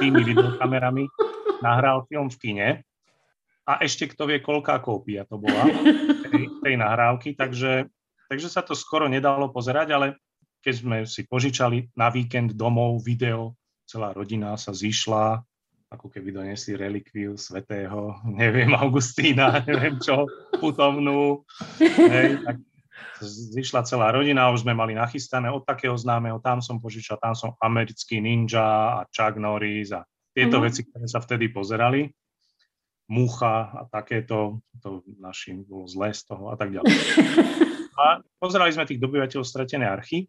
[0.00, 1.04] tými videokamerami
[1.60, 2.68] nahral film v kine
[3.68, 5.68] a ešte kto vie, koľká kópia to bola
[6.32, 7.86] tej, tej nahrávky, takže,
[8.32, 10.06] takže sa to skoro nedalo pozerať, ale
[10.64, 13.54] keď sme si požičali na víkend domov video,
[13.86, 15.44] celá rodina sa zišla,
[15.90, 20.26] ako keby donesli relikviu svetého, neviem, Augustína, neviem čo,
[20.58, 21.46] putovnú.
[21.80, 22.56] Hej, tak
[23.24, 27.56] zišla celá rodina, už sme mali nachystané od takého známeho, tam som požičal, tam som
[27.60, 30.04] americký ninja a Chuck Norris a
[30.36, 30.64] tieto mm-hmm.
[30.68, 32.12] veci, ktoré sa vtedy pozerali.
[33.06, 36.90] Mucha a takéto, to našim bolo zlé z toho a tak ďalej.
[37.96, 40.28] A pozerali sme tých dobyvateľov stratené archy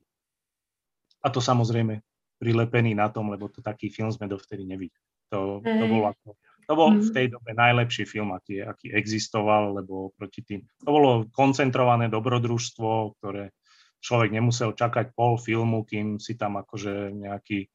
[1.19, 1.99] a to samozrejme
[2.39, 5.06] prilepený na tom, lebo to taký film sme dovtedy nevideli.
[5.27, 6.27] To, to, bol, ako,
[6.67, 11.27] to bol v tej dobe najlepší film, aký, aký existoval, lebo proti tým, to bolo
[11.35, 13.51] koncentrované dobrodružstvo, ktoré
[13.99, 17.67] človek nemusel čakať pol filmu, kým si tam akože nejaký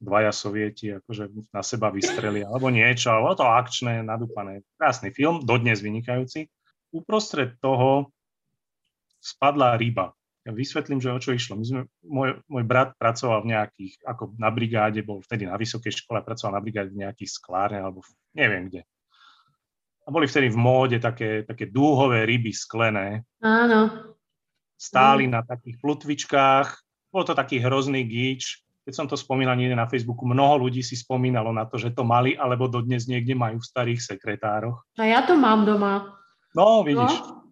[0.00, 4.64] dvaja sovieti akože na seba vystrelia, alebo niečo, alebo to akčné, nadúpané.
[4.80, 6.48] Krásny film, dodnes vynikajúci.
[6.90, 8.08] Uprostred toho
[9.20, 10.16] spadla ryba.
[10.40, 11.60] Ja vysvetlím, že o čo išlo.
[11.60, 15.92] My sme, môj, môj brat pracoval v nejakých, ako na brigáde, bol vtedy na vysokej
[15.92, 18.80] škole, pracoval na brigáde v nejakých sklárne, alebo v, neviem kde.
[20.04, 23.28] A boli vtedy v móde také, také dúhové ryby sklené.
[23.44, 24.16] Áno.
[24.80, 25.32] Stáli mm.
[25.36, 26.68] na takých plutvičkách.
[27.12, 28.64] Bol to taký hrozný gíč.
[28.88, 32.00] Keď som to spomínal niekde na Facebooku, mnoho ľudí si spomínalo na to, že to
[32.00, 34.88] mali, alebo dodnes niekde majú v starých sekretároch.
[34.96, 36.16] A ja to mám doma.
[36.56, 37.12] No, vidíš.
[37.12, 37.49] No.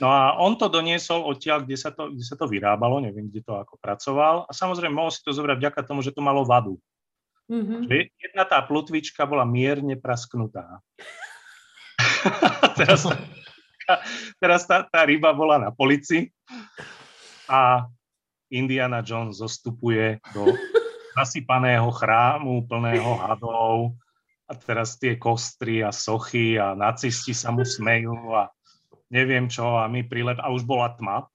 [0.00, 3.44] No a on to doniesol odtiaľ, kde sa to, kde sa to vyrábalo, neviem, kde
[3.44, 4.48] to ako pracoval.
[4.48, 6.80] A samozrejme mohol si to zobrať vďaka tomu, že to malo vadu.
[7.52, 7.84] Mm-hmm.
[7.84, 10.80] Že jedna tá plutvička bola mierne prasknutá.
[12.80, 13.04] teraz
[14.38, 16.30] teraz tá, tá ryba bola na polici
[17.50, 17.86] a
[18.50, 20.50] Indiana Jones zostupuje do
[21.18, 23.94] nasypaného chrámu plného hadov
[24.50, 28.50] a teraz tie kostry a sochy a nacisti sa mu smejú a
[29.10, 30.38] neviem čo a my prilep...
[30.40, 31.26] A už bola tma.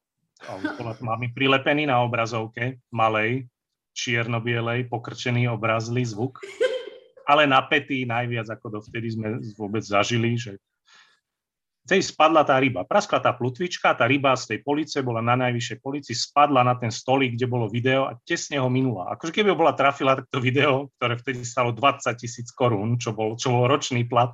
[0.48, 1.20] A už bola tma.
[1.20, 3.48] My prilepení na obrazovke, malej,
[3.96, 6.44] čierno-bielej, pokrčený obrazlý zvuk,
[7.32, 10.60] ale napätý najviac, ako dovtedy sme vôbec zažili, že
[11.86, 12.82] tej spadla tá ryba.
[12.82, 16.90] Praskla tá plutvička, tá ryba z tej police bola na najvyššej polici, spadla na ten
[16.90, 19.14] stolík, kde bolo video a tesne ho minula.
[19.14, 23.14] Akože keby ho bola trafila, tak to video, ktoré vtedy stalo 20 tisíc korún, čo
[23.14, 24.34] bol, čo bol ročný plat,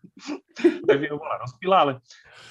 [0.86, 1.92] tak by ho bola rozpila, ale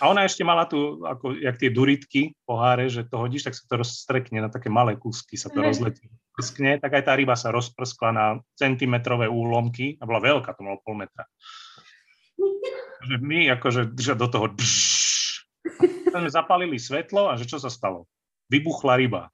[0.03, 3.63] a ona ešte mala tu, ako, jak tie duritky, poháre, že to hodíš, tak sa
[3.63, 5.65] to rozstrekne na také malé kúsky, sa to mm.
[5.71, 6.11] rozletí.
[6.35, 8.25] Prskne, tak aj tá ryba sa rozprskla na
[8.59, 11.23] centimetrové úlomky a bola veľká, to malo pol metra
[13.05, 14.47] že my akože držať do toho
[16.15, 18.07] sme zapalili svetlo a že čo sa stalo?
[18.47, 19.29] Vybuchla ryba.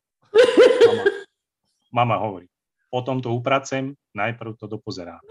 [0.87, 1.03] Mama,
[1.91, 2.47] mama hovorí,
[2.89, 5.21] potom to upracem, najprv to dopozerám.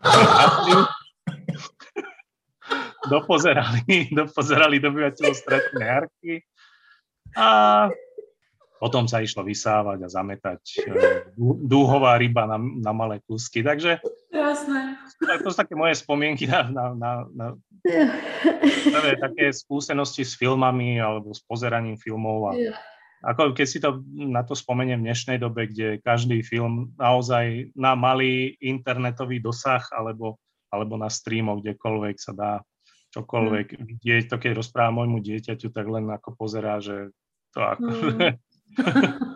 [3.12, 6.44] dopozerali, dopozerali dobyvateľov stretné harky
[7.36, 7.88] a
[8.80, 10.88] potom sa išlo vysávať a zametať e,
[11.68, 13.60] dúhová ryba na, na malé kúsky.
[13.60, 14.94] Takže Jasné.
[15.42, 17.46] to sú také moje spomienky na, na, na, na
[18.94, 22.54] prvé také skúsenosti s filmami alebo s pozeraním filmov.
[22.54, 22.78] A,
[23.26, 27.98] ako keď si to na to spomeniem v dnešnej dobe, kde každý film naozaj na
[27.98, 30.38] malý internetový dosah alebo,
[30.70, 32.52] alebo na streamoch, kdekoľvek sa dá
[33.10, 33.82] čokoľvek mm.
[33.82, 37.10] vidieť, to keď rozprávam môjmu dieťaťu, tak len ako pozerá, že
[37.50, 37.90] to ako...
[37.90, 38.38] Mm.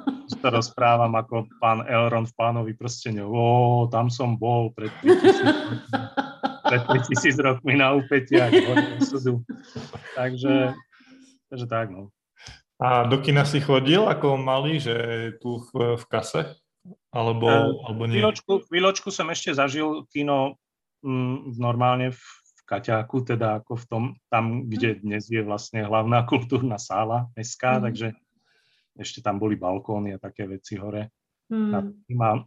[0.45, 3.25] to rozprávam ako pán Elron v pánovi prstene.
[3.25, 8.53] Ó, tam som bol pred 3000, pred 3000 rokmi na úpetiach.
[10.13, 10.77] Takže,
[11.49, 12.13] takže tak, no.
[12.77, 14.95] A do kina si chodil ako malý, že
[15.41, 16.53] tu v, v kase?
[17.15, 18.21] Alebo, uh, alebo nie?
[18.21, 20.59] Chvíľočku, chvíľočku som ešte zažil kino
[21.01, 26.27] mm, normálne v, v Kaťáku, teda ako v tom, tam, kde dnes je vlastne hlavná
[26.27, 27.83] kultúrna sála mestská, mm.
[27.89, 28.07] takže
[28.95, 31.11] ešte tam boli balkóny a také veci hore.
[31.51, 32.07] Mm.
[32.15, 32.41] Má,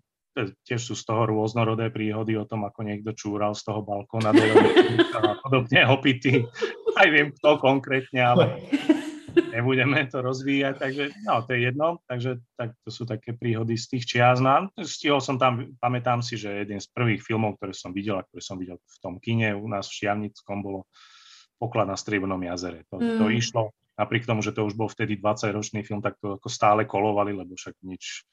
[0.65, 4.53] tiež sú z toho rôznorodé príhody o tom, ako niekto čúral z toho balkóna dole
[5.17, 6.45] a podobne opity.
[6.99, 8.43] Aj viem kto konkrétne, ale
[9.53, 12.01] nebudeme to rozvíjať, takže no, to je jedno.
[12.09, 14.41] Takže tak, to sú také príhody z tých čias.
[14.41, 18.25] No, stihol som tam, pamätám si, že jeden z prvých filmov, ktoré som videl a
[18.25, 20.89] ktoré som videl v tom kine u nás v Šiavnickom, bolo
[21.57, 22.85] Poklad na Striebornom jazere.
[22.93, 23.17] To, mm.
[23.17, 26.85] to išlo napriek tomu, že to už bol vtedy 20-ročný film, tak to ako stále
[26.85, 28.23] kolovali, lebo však nič,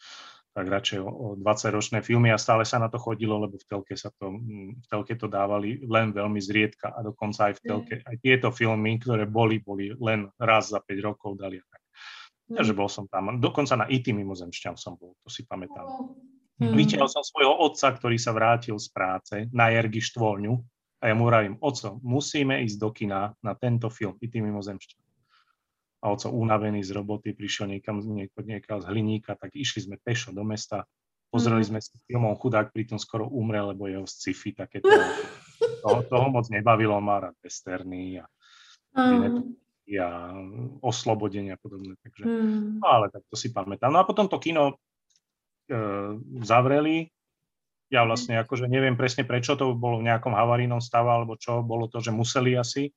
[0.55, 4.15] tak radšej o 20-ročné filmy a stále sa na to chodilo, lebo v telke, sa
[4.15, 8.17] to, mm, v telke to dávali len veľmi zriedka a dokonca aj v telke, aj
[8.23, 11.59] tieto filmy, ktoré boli, boli len raz za 5 rokov dali.
[11.59, 11.83] Tak.
[12.55, 15.89] Takže bol som tam, dokonca na IT mimozemšťan som bol, to si pamätám.
[16.55, 16.77] Hmm.
[16.79, 20.55] Videl som svojho otca, ktorý sa vrátil z práce na Jergy Štvoľňu
[21.03, 25.04] a ja mu hovorím, oco, musíme ísť do kina na tento film, IT mimozemšťan
[26.05, 30.37] a oco unavený z roboty, prišiel niekam, nieko, niekam z hliníka, tak išli sme pešo
[30.37, 30.85] do mesta,
[31.33, 31.69] pozreli mm.
[31.73, 34.93] sme si filmom chudák, pritom skoro umrel, lebo jeho sci-fi takéto,
[35.83, 38.29] toho, toho moc nebavilo, má rád westerny a,
[38.93, 39.49] mm.
[39.97, 40.09] a
[40.85, 42.85] oslobodenia a podobne, takže, mm.
[42.85, 43.89] no, ale tak to si pamätám.
[43.89, 44.77] No a potom to kino
[45.73, 45.81] e,
[46.45, 47.09] zavreli
[47.93, 51.87] ja vlastne akože neviem presne prečo to bolo v nejakom havarínom stave alebo čo, bolo
[51.87, 52.91] to, že museli asi.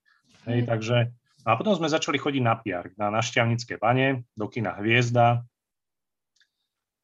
[0.49, 1.11] Hej, takže
[1.47, 5.47] a potom sme začali chodiť na piark, na našťavnické bane, do kina Hviezda.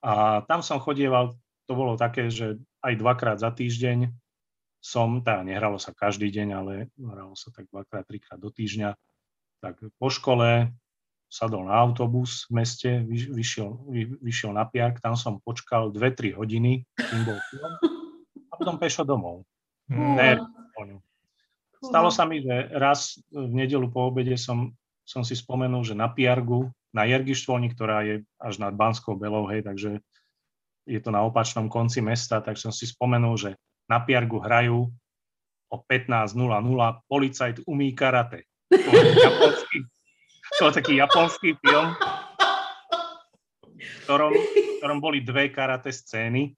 [0.04, 4.12] A tam som chodieval, to bolo také, že aj dvakrát za týždeň
[4.84, 9.00] som, teda nehralo sa každý deň, ale hralo sa tak dvakrát, trikrát do týždňa.
[9.64, 10.76] Tak po škole
[11.32, 13.80] sadol na autobus v meste, vyšiel,
[14.20, 17.74] vyšiel na piark, tam som počkal 2-3 hodiny, kým bol film,
[18.52, 19.48] a potom pešo domov.
[19.88, 20.14] Mm.
[20.20, 20.30] Ne,
[21.84, 24.72] Stalo sa mi, že raz v nedelu po obede som,
[25.04, 29.68] som si spomenul, že na Piargu, na Jergištvolni, ktorá je až nad Banskou Belou, hej,
[29.68, 30.00] takže
[30.88, 33.52] je to na opačnom konci mesta, tak som si spomenul, že
[33.92, 34.88] na Piargu hrajú
[35.74, 36.40] o 15.00
[37.10, 38.48] policajt umí karate.
[38.72, 39.84] Japonský
[40.60, 41.88] to bol taký japonský film,
[43.74, 46.54] v ktorom, v ktorom boli dve karate scény.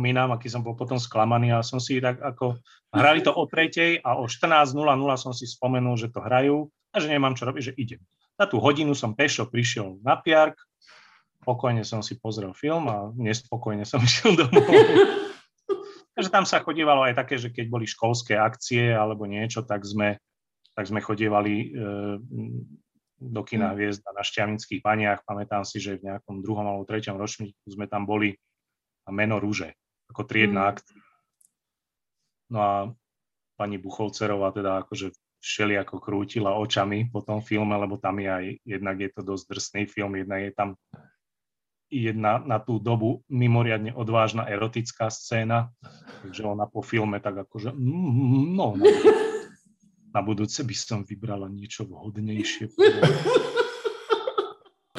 [0.00, 2.56] Spomínam, aký som bol potom sklamaný a som si tak ako...
[2.88, 4.72] Hrali to o tretej a o 14.00
[5.20, 8.00] som si spomenul, že to hrajú a že nemám čo robiť, že idem.
[8.40, 10.56] Na tú hodinu som pešo prišiel na piark,
[11.44, 14.72] pokojne som si pozrel film a nespokojne som išiel domov.
[16.16, 20.16] Takže tam sa chodívalo aj také, že keď boli školské akcie alebo niečo, tak sme
[20.72, 21.66] tak sme chodievali e,
[23.20, 23.76] do kina hm.
[23.76, 25.28] Hviezda na Šťavnických paniach.
[25.28, 28.32] Pamätám si, že v nejakom druhom alebo treťom ročníku sme tam boli
[29.04, 29.76] a meno rúže,
[30.10, 30.70] ako triedna mm.
[30.74, 31.00] akcia.
[32.50, 32.72] No a
[33.54, 38.96] pani Bucholcerová teda akože všelijako krútila očami po tom filme, lebo tam je aj, jednak
[39.00, 40.70] je to dosť drsný film, jednak je tam
[41.90, 45.72] jedna na tú dobu mimoriadne odvážna erotická scéna,
[46.22, 48.86] takže ona po filme tak akože, mm, no, no
[50.10, 52.70] na budúce by som vybrala niečo vhodnejšie.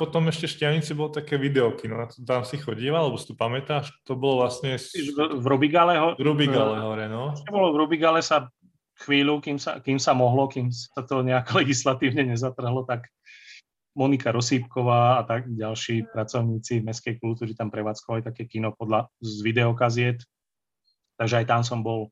[0.01, 3.93] Potom ešte Šťavnici bol také videoky, no tam si chodíval, alebo si tu pamätáš?
[4.09, 4.73] To bolo vlastne...
[4.81, 7.37] V, Rubigale, ho, v Rubigale hore, no.
[7.45, 8.49] Bolo v Rubigale sa
[9.05, 13.13] chvíľu, kým sa, kým sa mohlo, kým sa to nejak legislatívne nezatrhlo, tak
[13.93, 20.17] Monika Rosípková a tak ďalší pracovníci mestskej kultúry tam prevádzkovali také kino podľa z videokaziet.
[21.21, 22.09] Takže aj tam som bol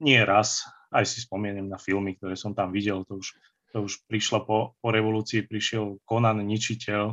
[0.00, 3.36] nie raz, aj si spomeniem na filmy, ktoré som tam videl, to už,
[3.70, 7.04] to už prišlo po, po revolúcii, prišiel Conan Ničiteľ,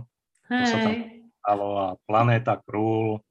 [0.50, 0.60] Hej.
[0.60, 0.94] to sa tam
[1.42, 3.22] stalo a Planéta Krúl,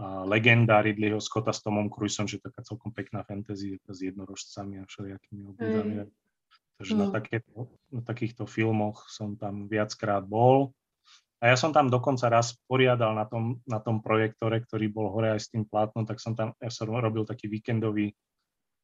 [0.00, 4.88] a legenda Ridleyho Scotta s Tomom Cruiseom, že taká celkom pekná fantasy s jednorožcami a
[4.88, 6.08] všelijakými obudami.
[6.80, 7.04] Takže no.
[7.04, 10.72] na, takéto, na takýchto filmoch som tam viackrát bol.
[11.40, 15.36] A ja som tam dokonca raz poriadal na tom, na tom projektore, ktorý bol hore
[15.36, 18.16] aj s tým plátnom, tak som tam, ja som robil taký víkendový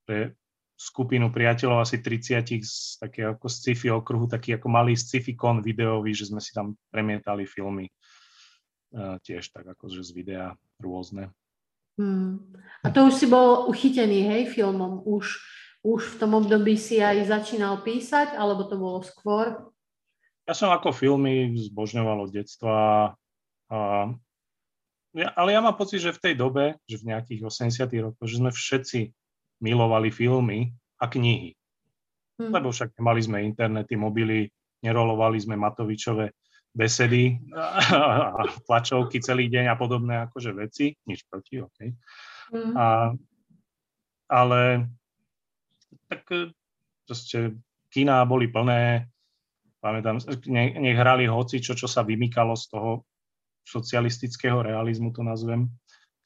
[0.04, 0.36] pre
[0.76, 6.12] skupinu priateľov, asi 30 z takého ako sci-fi okruhu, taký ako malý sci-fi kon videový,
[6.12, 7.88] že sme si tam premietali filmy
[8.92, 11.32] uh, tiež tak akože z videa rôzne.
[11.96, 12.44] Hmm.
[12.84, 15.00] A to už si bol uchytený, hej, filmom?
[15.08, 15.40] Už,
[15.80, 19.72] už v tom období si aj začínal písať, alebo to bolo skôr?
[20.44, 22.76] Ja som ako filmy zbožňoval od detstva,
[23.72, 23.78] a,
[25.16, 28.36] ja, ale ja mám pocit, že v tej dobe, že v nejakých 80 rokoch, že
[28.36, 29.00] sme všetci
[29.60, 31.56] milovali filmy a knihy.
[32.36, 32.52] Hmm.
[32.52, 34.48] Lebo však mali sme internety, mobily,
[34.84, 36.36] nerolovali sme Matovičové
[36.76, 40.92] besedy a, tlačovky celý deň a podobné akože veci.
[41.08, 41.78] Nič proti, OK.
[42.52, 42.72] Hmm.
[42.76, 42.86] A,
[44.28, 44.92] ale
[46.12, 46.52] tak e,
[47.08, 47.56] proste
[47.88, 49.08] kina boli plné,
[49.80, 50.20] pamätám,
[50.52, 52.92] ne, nech hrali hoci čo, čo sa vymykalo z toho
[53.66, 55.72] socialistického realizmu, to nazvem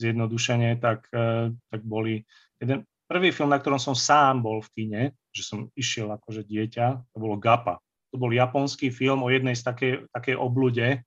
[0.03, 2.27] zjednodušene, tak, e, tak boli
[2.61, 5.03] jeden, Prvý film, na ktorom som sám bol v kine,
[5.35, 7.83] že som išiel akože dieťa, to bolo Gapa.
[8.15, 11.03] To bol japonský film o jednej z takej, takej oblude,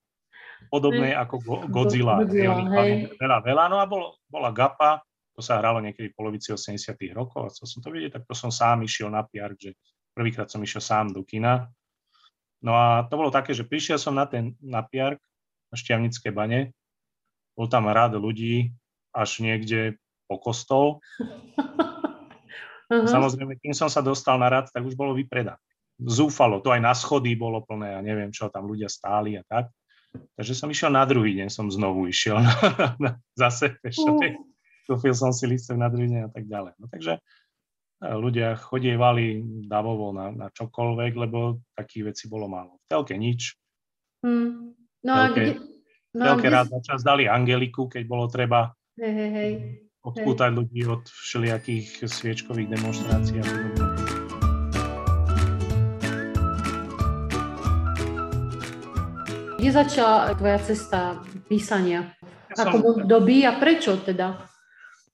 [0.68, 2.20] podobnej ako Godzilla.
[2.20, 3.08] Godzilla hej.
[3.16, 3.64] Veľa, veľa.
[3.72, 5.00] No a bol, bola Gapa,
[5.32, 8.36] to sa hralo niekedy v polovici 80 rokov a chcel som to vidieť, tak to
[8.36, 9.72] som sám išiel na piark, že
[10.12, 11.72] prvýkrát som išiel sám do kina.
[12.60, 15.24] No a to bolo také, že prišiel som na ten na piark,
[15.72, 16.76] na Šťavnické bane,
[17.56, 18.76] bol tam rád ľudí,
[19.16, 19.96] až niekde
[20.28, 21.00] po kostol.
[22.90, 23.08] Uh-huh.
[23.08, 25.60] Samozrejme, kým som sa dostal na rad, tak už bolo vypredané.
[25.94, 29.42] Zúfalo, to aj na schody bolo plné a ja neviem čo, tam ľudia stáli a
[29.46, 29.70] tak.
[30.14, 32.54] Takže som išiel na druhý deň, som znovu išiel na,
[32.98, 34.18] na, zase pešo.
[34.18, 34.34] Uh.
[34.84, 36.72] Kúpil som si lístok na druhý deň a tak ďalej.
[36.76, 37.20] No takže e,
[38.04, 42.76] ľudia chodievali davovo na, na čokoľvek, lebo takých vecí bolo málo.
[42.84, 43.56] V telke nič.
[44.20, 44.76] Hmm.
[45.00, 45.52] No telke, a kde...
[46.12, 46.52] No telke kde...
[46.52, 48.76] rád na čas dali Angeliku, keď bolo treba.
[49.00, 49.52] Hej, hej, hej
[50.04, 50.56] odpútať hey.
[50.60, 53.86] ľudí od všelijakých sviečkových demonstrácií a podobne.
[59.56, 62.12] Kde začala tvoja cesta písania?
[62.52, 63.08] Ja Ako som...
[63.08, 64.44] doby a prečo teda?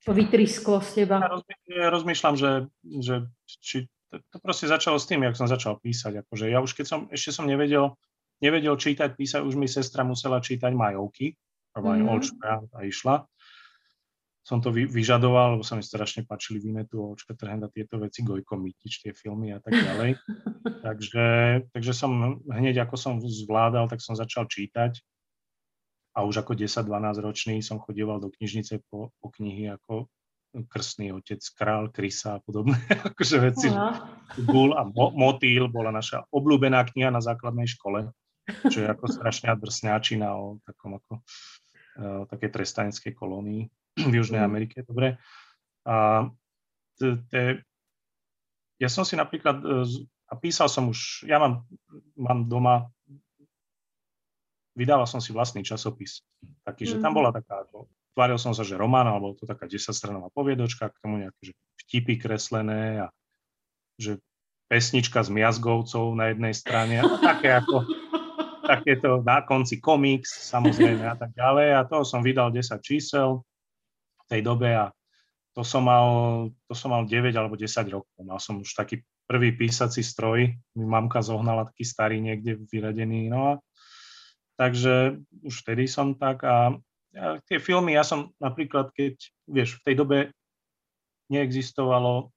[0.02, 1.22] To vytrisklo z teba.
[1.70, 6.26] Ja rozmýšľam, že, že či to, proste začalo s tým, jak som začal písať.
[6.26, 7.94] Akože ja už keď som, ešte som nevedel,
[8.42, 11.38] nevedel čítať, písať, už mi sestra musela čítať majovky,
[11.78, 12.74] aj mm-hmm.
[12.74, 13.30] A išla.
[14.50, 18.58] Som to vy, vyžadoval, lebo sa mi strašne páčili Vinetu, Olčka Trhenda, tieto veci, Gojko
[18.58, 20.18] Mitič, tie filmy a tak ďalej.
[20.90, 21.26] takže,
[21.70, 24.98] takže som hneď, ako som zvládal, tak som začal čítať.
[26.18, 26.82] A už ako 10-12
[27.22, 30.10] ročný som chodieval do knižnice po, po knihy ako
[30.66, 32.74] krstný otec, král, krysa a podobné
[33.14, 33.70] akože veci.
[34.50, 38.10] Gul a mo- motýl bola naša obľúbená kniha na základnej škole,
[38.66, 43.70] čo je ako strašná drsňáčina o takom ako uh, také trestaneckej kolónii
[44.08, 44.48] v Južnej mhm.
[44.48, 45.20] Amerike, dobre.
[45.84, 46.28] A
[46.96, 47.60] t- t-
[48.80, 49.84] ja som si napríklad, uh,
[50.30, 51.68] a písal som už, ja mám,
[52.16, 52.88] mám doma,
[54.72, 56.24] vydával som si vlastný časopis,
[56.64, 57.18] taký, že tam mhm.
[57.18, 57.66] bola taká
[58.14, 61.54] tváril som sa, že román, alebo to taká 10-stranová poviedočka, k tomu nejaké že
[61.86, 63.08] vtipy kreslené a
[63.96, 64.18] že
[64.70, 67.86] pesnička s miazgovcov na jednej strane a také ako
[68.70, 73.42] takéto na konci komiks samozrejme a tak ďalej a toho som vydal 10 čísel
[74.30, 74.94] tej dobe a
[75.50, 76.06] to som mal,
[76.70, 78.14] to som mal 9 alebo 10 rokov.
[78.22, 83.40] Mal som už taký prvý písací stroj, mi mamka zohnala taký starý niekde vyradený, no
[83.46, 83.52] a
[84.54, 86.78] takže už vtedy som tak a
[87.10, 89.18] ja, tie filmy, ja som napríklad, keď,
[89.50, 90.18] vieš, v tej dobe
[91.26, 92.30] neexistovalo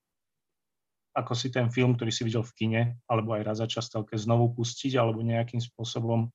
[1.14, 4.18] ako si ten film, ktorý si videl v kine, alebo aj raz za čas telke
[4.18, 6.34] znovu pustiť, alebo nejakým spôsobom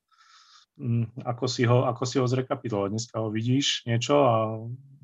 [1.27, 2.91] ako si ho, ako si ho zrekapitulovať.
[2.95, 4.37] Dneska ho vidíš niečo a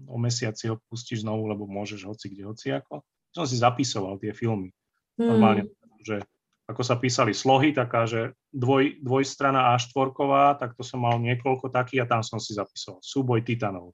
[0.07, 3.03] o mesiac si ho pustíš znovu, lebo môžeš hoci kde, hoci ako.
[3.35, 4.71] Som si zapisoval tie filmy.
[5.19, 5.35] Hmm.
[5.35, 5.63] Normálne,
[6.07, 6.23] že
[6.65, 10.17] ako sa písali slohy, taká, že dvoj, dvojstrana A4,
[10.57, 13.05] tak to som mal niekoľko takých a tam som si zapisoval.
[13.05, 13.93] Súboj titanov.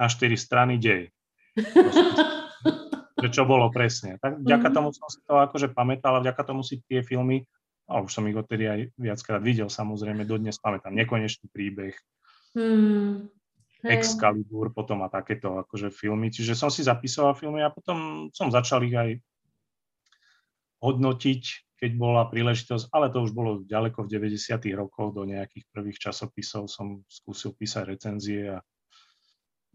[0.00, 1.12] A4 strany dej.
[3.18, 4.16] že čo bolo presne.
[4.22, 4.74] Tak vďaka mhm.
[4.74, 7.46] tomu som si to akože pamätal a vďaka tomu si tie filmy,
[7.88, 10.92] a už som ich odtedy aj viackrát videl, samozrejme, dodnes pamätám.
[10.92, 11.96] Nekonečný príbeh,
[12.52, 13.32] hmm.
[13.88, 16.28] Excalibur, potom a takéto akože filmy.
[16.28, 19.10] Čiže som si zapisoval filmy a potom som začal ich aj
[20.82, 24.58] hodnotiť keď bola príležitosť, ale to už bolo ďaleko v 90.
[24.74, 28.58] rokoch, do nejakých prvých časopisov som skúsil písať recenzie a,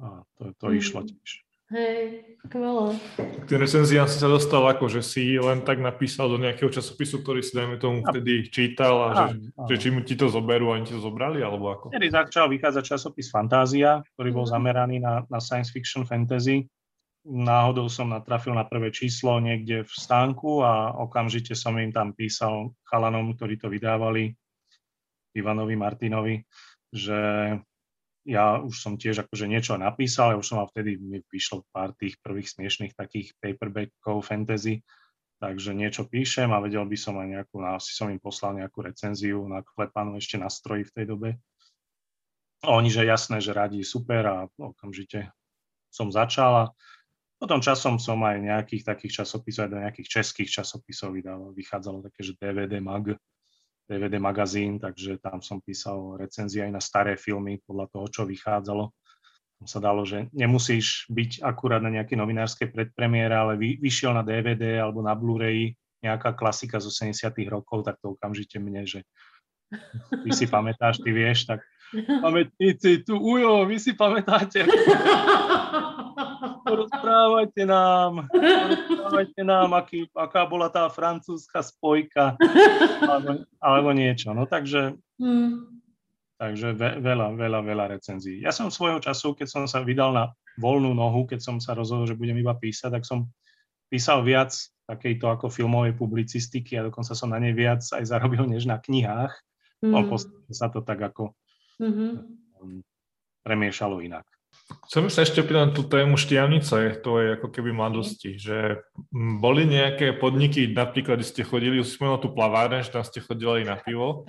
[0.04, 0.76] a to, to mm.
[0.84, 1.30] išlo tiež.
[1.74, 3.02] Hej, skvelé.
[3.18, 7.26] K tým recenziám si sa dostal ako, že si len tak napísal do nejakého časopisu,
[7.26, 9.26] ktorý si dajme tomu vtedy čítal a, a že,
[9.58, 11.90] a, že či mu ti to zoberú a oni ti to zobrali, alebo ako?
[11.90, 14.54] Vtedy začal vychádzať časopis Fantázia, ktorý bol mm.
[14.54, 16.70] zameraný na, na science fiction fantasy
[17.24, 22.76] náhodou som natrafil na prvé číslo niekde v stánku a okamžite som im tam písal
[22.84, 24.36] chalanom, ktorí to vydávali,
[25.34, 26.36] Ivanovi Martinovi,
[26.94, 27.18] že
[28.24, 31.92] ja už som tiež akože niečo napísal, ja už som mal vtedy, mi vyšlo pár
[31.96, 34.80] tých prvých smiešných takých paperbackov fantasy,
[35.44, 39.44] takže niečo píšem a vedel by som aj nejakú, asi som im poslal nejakú recenziu
[39.44, 41.30] na klepanú ešte na stroji v tej dobe.
[42.64, 45.28] A oni, že jasné, že radi, super a okamžite
[45.92, 46.66] som začal a
[47.44, 52.24] potom časom som aj nejakých takých časopisov, aj do nejakých českých časopisov vydal, vychádzalo také,
[52.24, 53.20] že DVD mag,
[53.84, 58.90] DVD magazín, takže tam som písal recenzie aj na staré filmy podľa toho, čo vychádzalo.
[59.60, 64.24] Tam sa dalo, že nemusíš byť akurát na nejaké novinárske predpremiére, ale vy, vyšiel na
[64.24, 69.08] DVD alebo na Blu-ray nejaká klasika z 80 rokov, tak to okamžite mne, že
[70.24, 71.64] ty si pamätáš, ty vieš, tak
[72.26, 74.68] pamätníci, tu ujo, vy si pamätáte.
[76.74, 82.34] Rozprávajte nám, rozprávajte nám, aký, aká bola tá francúzska spojka,
[83.06, 84.34] alebo, alebo niečo.
[84.34, 85.70] No takže, hmm.
[86.42, 88.42] takže ve, veľa, veľa, veľa recenzií.
[88.42, 92.10] Ja som svojho času, keď som sa vydal na voľnú nohu, keď som sa rozhodol,
[92.10, 93.30] že budem iba písať, tak som
[93.94, 94.54] písal viac
[94.90, 99.32] takejto ako filmovej publicistiky a dokonca som na nej viac aj zarobil, než na knihách.
[99.84, 99.92] Mm.
[99.92, 100.16] No,
[100.52, 101.36] sa to tak ako
[101.80, 102.82] mm-hmm.
[103.44, 104.24] premiešalo inak.
[104.90, 109.70] Chcem sa ešte opýtať na tú tému šťavnice, to je ako keby mladosti, že boli
[109.70, 113.78] nejaké podniky, napríklad, kde ste chodili, už spomenul tú plaváreň, že tam ste chodili na
[113.78, 114.26] pivo,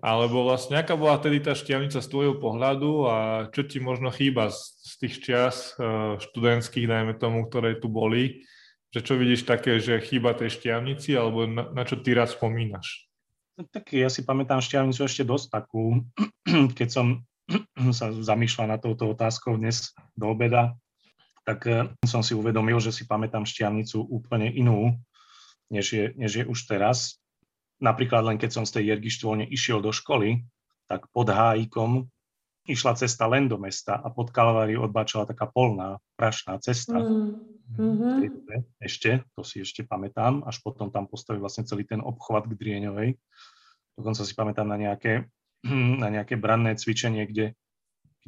[0.00, 3.16] alebo vlastne aká bola tedy tá šťavnica z tvojho pohľadu a
[3.52, 8.46] čo ti možno chýba z, z tých čias uh, študentských, dajme tomu, ktoré tu boli,
[8.94, 13.10] že čo vidíš také, že chýba tej šťavnici, alebo na, na čo ty rád spomínaš?
[13.54, 16.02] No tak ja si pamätám šťavnicu ešte dosť takú,
[16.78, 17.06] keď som
[17.98, 20.76] sa zamýšľa na touto otázkou dnes do obeda,
[21.44, 24.96] tak eh, som si uvedomil, že si pamätám šťavnicu úplne inú,
[25.68, 27.20] než je, než je už teraz.
[27.82, 30.44] Napríklad len keď som z tej Jergištvolne išiel do školy,
[30.88, 32.08] tak pod hájikom
[32.64, 36.96] išla cesta len do mesta a pod Kalváriu odbáčala taká polná, prašná cesta.
[36.96, 38.80] Mm-hmm.
[38.80, 43.20] Ešte, to si ešte pamätám, až potom tam postavili vlastne celý ten obchvat k Drieňovej.
[44.00, 45.28] Dokonca si pamätám na nejaké,
[45.64, 47.56] na nejaké branné cvičenie, kde,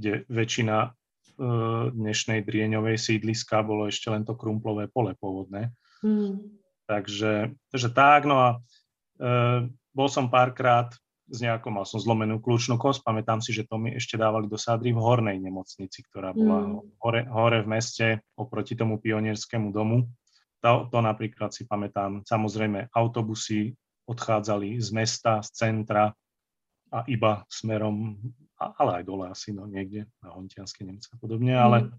[0.01, 5.76] kde väčšina uh, dnešnej Drieňovej sídliska bolo ešte len to krumplové pole pôvodné.
[6.01, 6.57] Mm.
[6.89, 10.89] Takže, takže tak, no a uh, bol som párkrát
[11.26, 14.55] s nejakou, mal som zlomenú kľúčnú kosť, pamätám si, že to mi ešte dávali do
[14.55, 17.03] sádry v hornej nemocnici, ktorá bola mm.
[17.03, 18.07] hore, hore v meste
[18.39, 20.07] oproti tomu pionierskému domu.
[20.64, 22.24] To, to napríklad si pamätám.
[22.24, 23.76] Samozrejme, autobusy
[24.07, 26.14] odchádzali z mesta, z centra
[26.93, 28.18] a iba smerom,
[28.59, 31.91] ale aj dole asi, no niekde na Hontianské Nemce a podobne, ale mm.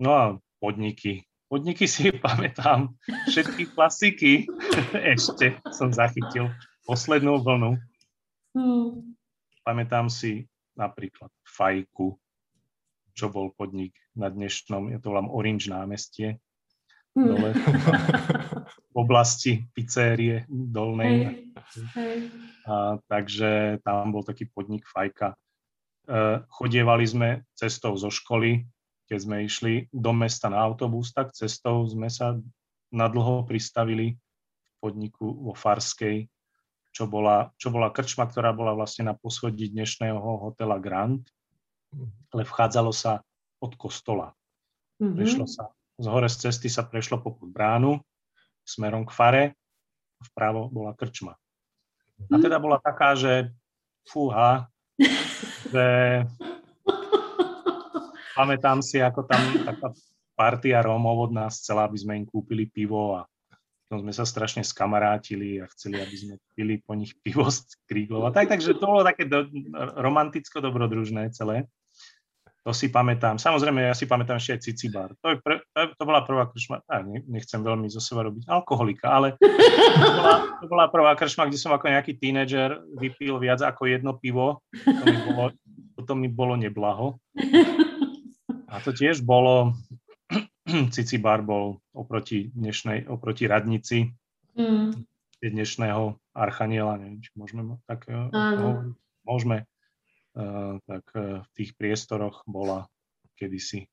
[0.00, 0.24] no a
[0.58, 1.24] podniky.
[1.50, 2.94] Podniky si pamätám,
[3.28, 4.46] všetky klasiky
[5.14, 6.48] ešte som zachytil
[6.88, 7.76] poslednú vlnu
[8.50, 9.14] Hmm.
[9.62, 10.42] Pamätám si
[10.74, 12.18] napríklad Fajku,
[13.14, 16.42] čo bol podnik na dnešnom, ja to volám Orange námestie,
[17.14, 17.30] hmm.
[18.90, 21.46] v oblasti pizzerie dolnej.
[21.54, 21.86] Hey.
[21.94, 22.18] Hey.
[22.66, 25.34] A, takže tam bol taký podnik Fajka.
[25.34, 25.36] E,
[26.50, 28.66] chodievali sme cestou zo školy,
[29.06, 32.34] keď sme išli do mesta na autobus, tak cestou sme sa
[32.90, 36.26] nadlho pristavili v podniku vo Farskej
[36.90, 41.22] čo bola, čo bola krčma, ktorá bola vlastne na poschodí dnešného hotela Grand,
[42.34, 43.22] ale vchádzalo sa
[43.62, 44.34] od kostola.
[44.98, 45.16] Mm-hmm.
[45.16, 48.02] Prešlo sa, z hore z cesty sa prešlo popod bránu,
[48.70, 49.44] smerom k fare,
[50.32, 51.34] vpravo bola krčma.
[52.30, 53.50] A teda bola taká, že
[54.06, 54.70] fúha,
[55.72, 55.86] že
[58.38, 59.88] pamätám si, ako tam taká
[60.38, 63.26] partia Rómov od nás chcela, aby sme im kúpili pivo a
[63.90, 68.22] tom sme sa strašne skamarátili a chceli, aby sme pili po nich pivo z kríglov
[68.22, 69.50] a tak, takže to bolo také do,
[69.98, 71.66] romanticko-dobrodružné celé.
[72.60, 73.40] To si pamätám.
[73.40, 75.08] Samozrejme, ja si pamätám ešte aj Cicibar.
[75.24, 79.08] To, je pre, to, to bola prvá kršma, ja nechcem veľmi zo seba robiť alkoholika,
[79.16, 79.40] ale
[80.04, 84.12] to bola, to bola prvá kršma, kde som ako nejaký tínedžer vypil viac ako jedno
[84.20, 84.60] pivo.
[84.76, 85.44] To mi bolo,
[86.04, 87.16] to mi bolo neblaho.
[88.68, 89.72] A to tiež bolo,
[90.94, 94.12] Cicibar bol oproti dnešnej, oproti radnici
[94.52, 95.00] mm.
[95.40, 98.92] dnešného archaniela, neviem, či môžeme tak hovoriť.
[99.24, 99.64] Môžeme.
[100.86, 102.86] Tak v tých priestoroch bola
[103.34, 103.90] kedysi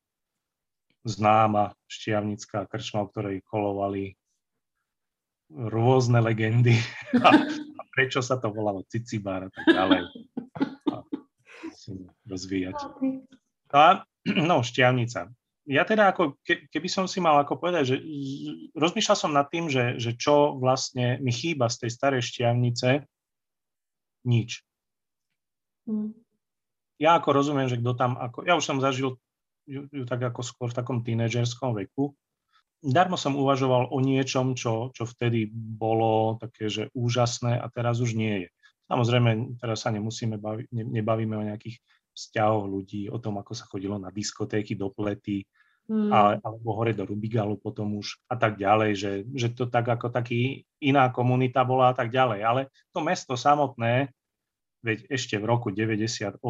[1.07, 4.19] známa šťavnická krčma, o ktorej kolovali
[5.47, 6.75] rôzne legendy
[7.25, 10.01] a, a prečo sa to volalo Cicibar a tak ďalej.
[10.91, 10.95] A
[11.63, 12.77] musím rozvíjať.
[13.71, 15.31] A, no, šťavnica
[15.67, 17.95] ja teda ako, ke, keby som si mal ako povedať, že
[18.71, 23.03] rozmýšľal som nad tým, že, že čo vlastne mi chýba z tej starej šťavnice,
[24.23, 24.63] nič.
[25.83, 26.15] Mm.
[26.97, 29.17] Ja ako rozumiem, že kto tam, ako, ja už som zažil
[29.69, 32.15] ju, ju tak ako skôr v takom tínežerskom veku,
[32.81, 38.17] darmo som uvažoval o niečom, čo, čo vtedy bolo také, že úžasné a teraz už
[38.17, 38.49] nie je.
[38.87, 41.83] Samozrejme, teraz sa nemusíme baviť, ne, nebavíme o nejakých
[42.15, 45.43] vzťahoch ľudí, o tom, ako sa chodilo na diskotéky, do plety,
[45.91, 46.09] mm.
[46.11, 50.11] a, alebo hore do Rubigalu potom už a tak ďalej, že, že to tak ako
[50.11, 52.39] taký iná komunita bola a tak ďalej.
[52.43, 52.61] Ale
[52.95, 54.11] to mesto samotné,
[54.85, 56.41] veď ešte v roku 98,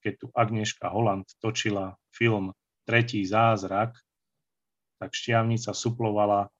[0.00, 2.52] keď tu Agnieszka Holland točila film
[2.82, 3.94] Tretí zázrak,
[4.98, 6.50] tak Štiavnica suplovala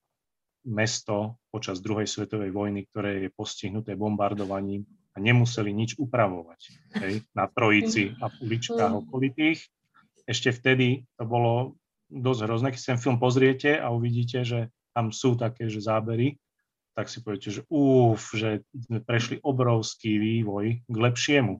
[0.67, 6.61] mesto počas druhej svetovej vojny, ktoré je postihnuté bombardovaním a nemuseli nič upravovať
[7.03, 9.01] hej, na Trojici a uličkách mm.
[9.07, 9.61] okolitých.
[10.25, 11.77] Ešte vtedy to bolo
[12.09, 12.69] dosť hrozné.
[12.73, 16.39] Keď si ten film pozriete a uvidíte, že tam sú také že zábery,
[16.93, 21.59] tak si poviete, že úf, že sme prešli obrovský vývoj k lepšiemu.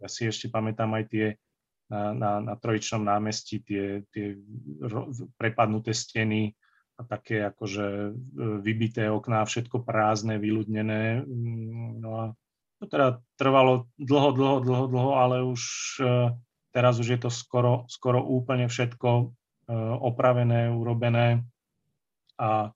[0.00, 1.26] Ja si ešte pamätám aj tie
[1.90, 4.38] na, na, na Trojičnom námestí tie, tie
[5.36, 6.54] prepadnuté steny
[6.96, 8.10] a také akože e,
[8.62, 11.26] vybité okná, všetko prázdne, vyľudnené.
[11.26, 12.24] Mm, no a
[12.78, 15.62] to teda trvalo dlho, dlho, dlho, dlho, ale už
[15.98, 16.30] e,
[16.70, 19.34] teraz už je to skoro, skoro úplne všetko
[19.70, 21.46] E, opravené, urobené.
[22.34, 22.74] A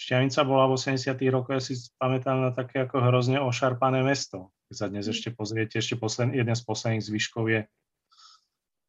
[0.00, 1.12] Šťavnica bola v 80.
[1.28, 4.48] rokoch, ja si pamätám na také ako hrozne ošarpané mesto.
[4.72, 5.12] Keď sa dnes mm.
[5.12, 7.60] ešte pozriete, ešte posledný, jeden z posledných zvyškov je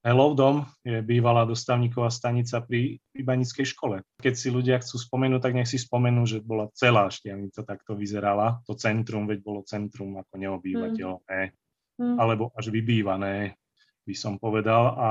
[0.07, 4.01] Hello Dom, je bývalá dostavníková stanica pri Ibanickej škole.
[4.23, 8.63] Keď si ľudia chcú spomenúť, tak nech si spomenú, že bola celá Šťavnica takto vyzerala.
[8.71, 11.39] To centrum, veď bolo centrum ako neobývateľné,
[11.99, 12.15] mm.
[12.23, 13.59] alebo až vybývané,
[14.07, 14.95] by som povedal.
[14.95, 15.09] A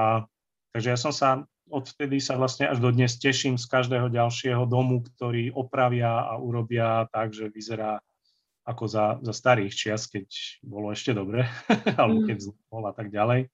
[0.73, 5.55] takže ja som sa odvtedy sa vlastne až dodnes teším z každého ďalšieho domu, ktorý
[5.55, 8.03] opravia a urobia tak, že vyzerá
[8.67, 10.27] ako za, za starých čias, keď
[10.61, 11.47] bolo ešte dobre,
[11.99, 12.27] alebo mm.
[12.29, 13.49] keď vznikol a tak ďalej.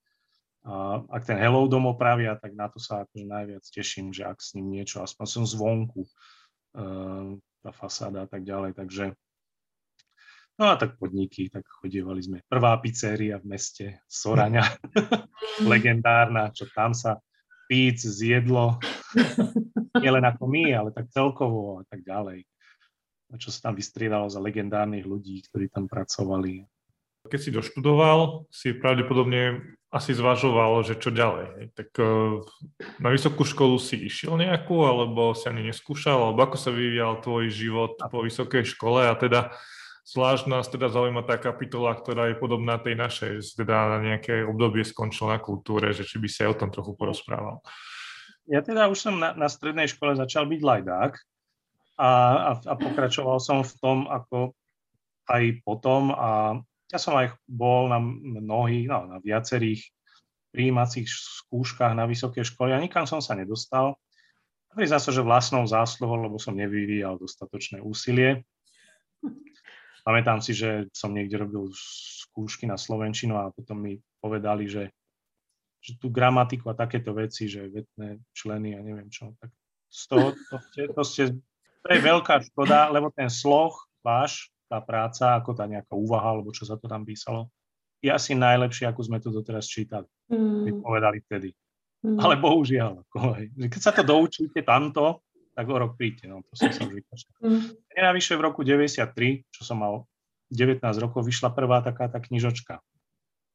[0.66, 4.42] A ak ten Hello dom opravia, tak na to sa akože najviac teším, že ak
[4.42, 8.74] s ním niečo, aspoň som zvonku, uh, tá fasáda a tak ďalej.
[8.74, 9.14] Takže
[10.56, 12.38] No a tak podniky, tak chodievali sme.
[12.48, 14.64] Prvá pizzeria v meste, Soraňa,
[15.72, 17.20] legendárna, čo tam sa
[17.66, 18.78] píc zjedlo,
[20.02, 22.46] nielen ako my, ale tak celkovo a tak ďalej.
[23.30, 26.62] A čo sa tam vystriedalo za legendárnych ľudí, ktorí tam pracovali.
[27.26, 31.74] Keď si doštudoval, si pravdepodobne asi zvažoval, že čo ďalej.
[31.74, 32.06] Tak e,
[33.02, 37.50] na vysokú školu si išiel nejakú, alebo si ani neskúšal, alebo ako sa vyvíjal tvoj
[37.50, 39.50] život po vysokej škole a teda
[40.06, 44.86] Zvlášť nás teda zaujíma tá kapitola, ktorá je podobná tej našej, teda na nejaké obdobie
[44.86, 47.58] skončil na kultúre, že či by si aj o tom trochu porozprával.
[48.46, 51.12] Ja teda už som na, na strednej škole začal byť lajdák
[51.98, 54.54] a, a, a pokračoval som v tom, ako
[55.26, 59.90] aj potom a ja som aj bol na mnohých, no, na viacerých
[60.54, 63.98] príjímacích skúškach na vysoké školy a nikam som sa nedostal.
[64.70, 68.46] Priznám sa, že vlastnou zásluhou, lebo som nevyvíjal dostatočné úsilie.
[70.06, 74.94] Pamätám si, že som niekde robil skúšky na Slovenčinu a potom mi povedali, že,
[75.82, 79.50] že tú gramatiku a takéto veci, že vetné členy a neviem čo, tak
[79.90, 81.22] z toho, to, ste, to, ste,
[81.82, 86.54] to je veľká škoda, lebo ten sloh váš, tá práca, ako tá nejaká úvaha, alebo
[86.54, 87.50] čo sa to tam písalo,
[87.98, 90.06] je asi najlepšie, ako sme to doteraz čítali.
[90.30, 90.86] Mm.
[90.86, 91.50] Povedali vtedy.
[92.06, 92.18] Mm.
[92.22, 93.18] Ale bohužiaľ, ako,
[93.66, 95.25] keď sa to doučíte tamto,
[95.56, 97.36] tak o rok príďte, no to som sa už vykašľal.
[97.40, 97.60] Mm.
[97.96, 100.04] Navyše v roku 93, čo som mal
[100.52, 102.84] 19 rokov, vyšla prvá taká tá knižočka.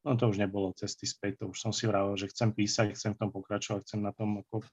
[0.02, 3.14] No to už nebolo cesty späť, to už som si vravil, že chcem písať, chcem
[3.14, 4.66] v tom pokračovať, chcem na tom ako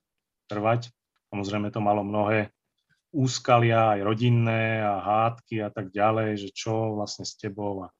[0.50, 0.90] trvať.
[1.30, 2.50] Samozrejme to malo mnohé
[3.14, 7.86] úskalia, aj rodinné a hádky a tak ďalej, že čo vlastne s tebou.
[7.86, 7.94] A,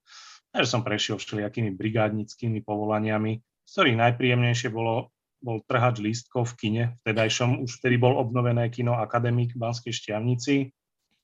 [0.50, 6.56] a že som prešiel všelijakými brigádnickými povolaniami, z ktorých najpríjemnejšie bolo bol trhač lístkov v
[6.56, 10.68] kine, vtedajšom, už vtedy bol obnovené kino Akademik v Banskej Štiavnici,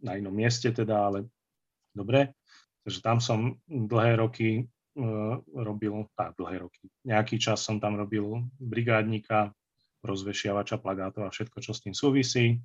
[0.04, 1.28] na inom mieste teda, ale
[1.92, 2.32] dobre.
[2.84, 8.46] Takže tam som dlhé roky uh, robil, tak dlhé roky, nejaký čas som tam robil
[8.56, 9.52] brigádnika,
[10.06, 12.62] rozvešiavača plagátov a všetko, čo s tým súvisí.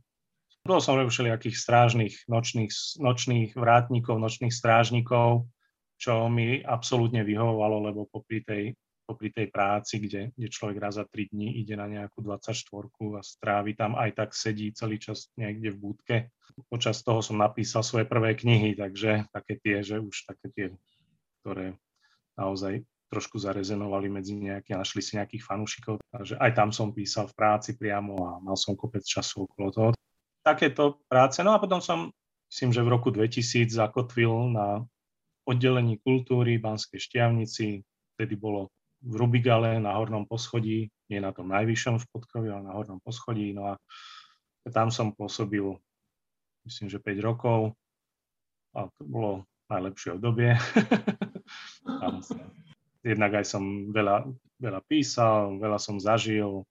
[0.62, 2.70] Bol som robil všelijakých strážnych, nočných,
[3.02, 5.50] nočných vrátnikov, nočných strážnikov,
[5.98, 8.64] čo mi absolútne vyhovovalo, lebo popri tej
[9.12, 12.64] popri tej práci, kde, kde človek raz za 3 dní ide na nejakú 24
[13.20, 16.16] a strávi tam, aj tak sedí celý čas niekde v búdke.
[16.72, 20.68] Počas toho som napísal svoje prvé knihy, takže také tie, že už také tie,
[21.44, 21.76] ktoré
[22.40, 27.36] naozaj trošku zarezenovali medzi nejaké, našli si nejakých fanúšikov, takže aj tam som písal v
[27.36, 29.90] práci priamo a mal som kopec času okolo toho.
[30.40, 32.08] Takéto práce, no a potom som,
[32.48, 34.88] myslím, že v roku 2000 zakotvil na
[35.44, 37.84] oddelení kultúry Banskej Štiavnici,
[38.16, 38.72] vtedy bolo
[39.02, 43.52] v Rubigale na hornom poschodí, nie na tom najvyššom v podkrovi, ale na hornom poschodí.
[43.52, 43.82] No a
[44.70, 45.66] tam som pôsobil,
[46.70, 47.74] myslím, že 5 rokov
[48.78, 49.32] a to bolo
[49.68, 50.54] najlepšie obdobie.
[52.02, 52.40] tam som,
[53.02, 54.30] jednak aj som veľa,
[54.62, 56.64] veľa písal, veľa som zažil,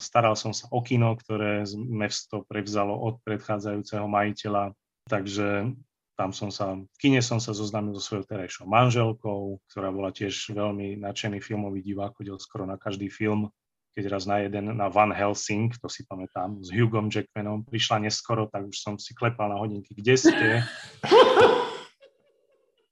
[0.00, 4.72] staral som sa o kino, ktoré mesto prevzalo od predchádzajúceho majiteľa,
[5.06, 5.76] takže
[6.20, 10.52] tam som sa, v kine som sa zoznámil so svojou terajšou manželkou, ktorá bola tiež
[10.52, 13.48] veľmi nadšený filmový divák, chodil skoro na každý film.
[13.96, 18.52] Keď raz na jeden, na Van Helsing, to si pamätám, s Hugom Jackmanom, prišla neskoro,
[18.52, 20.46] tak už som si klepal na hodinky, kde ste?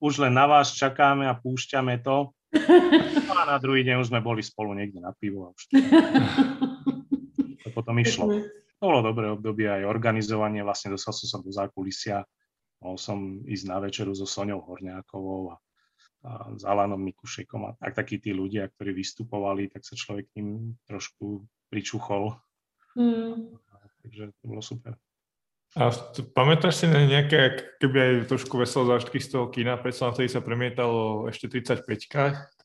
[0.01, 2.33] Už len na vás čakáme a púšťame to.
[3.29, 5.63] A na druhý deň už sme boli spolu niekde na pivo a už
[7.61, 8.49] to potom išlo.
[8.81, 12.25] To bolo dobré obdobie aj organizovanie, vlastne dostal som sa do zákulisia
[12.79, 15.57] Mohol som ísť na večeru so Soňou Horňákovou a,
[16.27, 20.79] a s Alanom Mikušekom a tak takí tí ľudia, ktorí vystupovali, tak sa človek ním
[20.87, 22.39] trošku pričuchol.
[22.95, 23.59] Mm.
[24.07, 24.95] Takže to bolo super.
[25.77, 25.93] A
[26.33, 30.41] pamätáš si na nejaké, keby aj trošku veselé zážitky z toho kina, predsa vtedy sa
[30.41, 31.85] premietalo ešte 35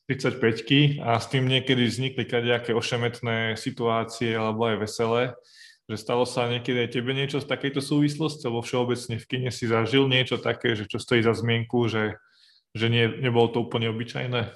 [0.04, 5.22] 35 a s tým niekedy vznikli nejaké ošemetné situácie alebo aj veselé
[5.84, 9.68] že stalo sa niekedy aj tebe niečo z takejto súvislosti, alebo všeobecne v kine si
[9.68, 12.16] zažil niečo také, že čo stojí za zmienku, že,
[12.72, 14.48] že nie, nebolo to úplne obyčajné?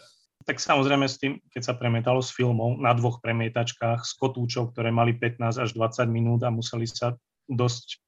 [0.48, 4.88] Tak samozrejme s tým, keď sa premietalo s filmov na dvoch premietačkách s kotúčov, ktoré
[4.88, 7.12] mali 15 až 20 minút a museli sa
[7.44, 8.00] dosť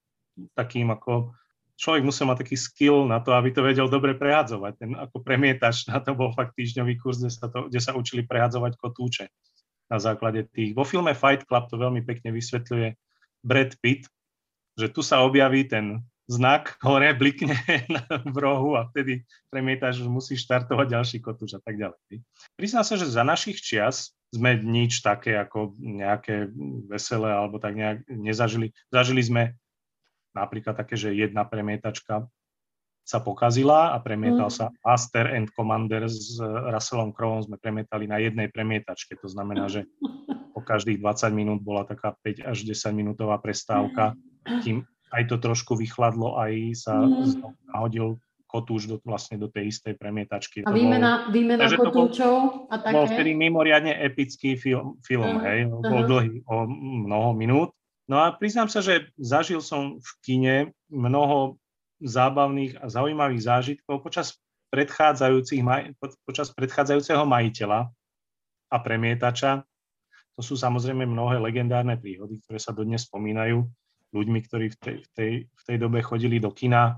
[0.57, 1.37] takým ako
[1.81, 4.73] človek musel mať taký skill na to, aby to vedel dobre prehadzovať.
[4.77, 8.25] Ten ako premietač, na to bol fakt týždňový kurz, kde sa, to, kde sa učili
[8.29, 9.33] prehadzovať kotúče
[9.89, 10.77] na základe tých.
[10.77, 13.09] Vo filme Fight Club to veľmi pekne vysvetľuje
[13.41, 14.09] Brad Pitt,
[14.78, 17.59] že tu sa objaví ten znak hore blikne
[18.34, 22.22] v rohu a vtedy premietaš, že musíš štartovať ďalší kotúč a tak ďalej.
[22.55, 26.47] Priznám sa, že za našich čias sme nič také ako nejaké
[26.86, 28.70] veselé alebo tak nejak nezažili.
[28.95, 29.43] Zažili sme
[30.30, 32.30] napríklad také, že jedna premietačka
[33.03, 34.55] sa pokazila a premietal mm.
[34.55, 36.38] sa Aster and Commander s
[36.70, 39.18] Russellom Crowe sme premietali na jednej premietačke.
[39.18, 39.82] To znamená, že
[40.61, 44.12] po každých 20 minút bola taká 5 až 10 minútová prestávka,
[44.61, 47.72] kým aj to trošku vychladlo, aj sa mm.
[47.72, 50.66] nahodil kotúč do, vlastne do tej istej premietačky.
[50.66, 52.94] A výmena, bol, výmena kotúčov a také?
[52.98, 56.02] Bol vtedy mimoriadne epický film, film uh, hej, uh-huh.
[56.04, 56.66] dlhý o
[57.06, 57.70] mnoho minút.
[58.11, 60.56] No a priznám sa, že zažil som v kine
[60.90, 61.62] mnoho
[62.02, 64.34] zábavných a zaujímavých zážitkov počas
[64.74, 65.62] predchádzajúcich,
[66.26, 67.86] počas predchádzajúceho majiteľa
[68.70, 69.62] a premietača.
[70.41, 73.61] To sú samozrejme mnohé legendárne príhody, ktoré sa dodnes spomínajú
[74.16, 76.97] ľuďmi, ktorí v tej, v tej, v tej dobe chodili do kina,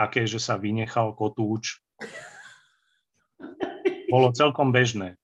[0.00, 1.84] také, že sa vynechal kotúč.
[4.08, 5.20] Bolo celkom bežné.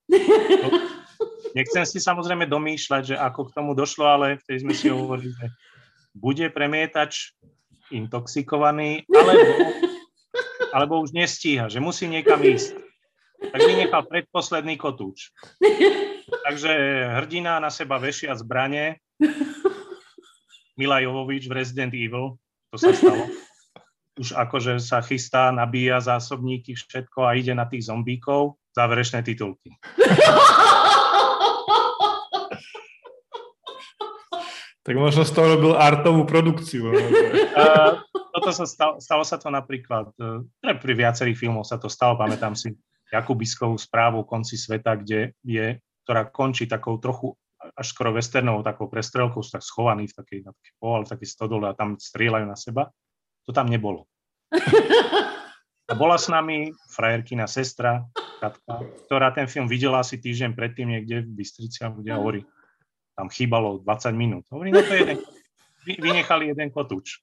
[1.57, 5.49] Nechcem si samozrejme domýšľať, že ako k tomu došlo, ale vtedy sme si hovorili, že
[6.13, 7.33] bude premietač
[7.89, 9.49] intoxikovaný, alebo,
[10.77, 12.77] alebo už nestíha, že musí niekam ísť.
[13.41, 15.33] Tak vynechal predposledný kotúč.
[16.31, 16.71] Takže
[17.19, 18.99] hrdina na seba vešia zbranie,
[20.79, 22.39] Mila Jovovič v Resident Evil,
[22.71, 23.27] to sa stalo.
[24.19, 28.59] Už akože sa chystá, nabíja zásobníky, všetko a ide na tých zombíkov.
[28.71, 29.75] Záverečné titulky.
[34.81, 36.89] Tak možno z toho robil artovú produkciu.
[36.89, 38.01] Uh,
[38.33, 40.41] toto sa stalo, stalo sa to napríklad, uh,
[40.81, 42.73] pri viacerých filmoch sa to stalo, pamätám si
[43.11, 45.77] Jakubiskovú správu o konci sveta, kde je,
[46.11, 50.51] ktorá končí takou trochu až skoro westernovou takou prestrelkou, sú tak schovaní v takej, na
[50.51, 52.91] takej pohľad, v takej stodole a tam strieľajú na seba.
[53.47, 54.11] To tam nebolo.
[55.91, 58.07] A bola s nami frajerkina sestra,
[58.39, 58.79] Katka,
[59.11, 62.41] ktorá ten film videla asi týždeň predtým niekde v Bystrici a kde hovorí,
[63.11, 64.47] tam chýbalo 20 minút.
[64.55, 65.19] Hovorí, no to je jeden,
[65.99, 67.19] vynechali jeden kotúč.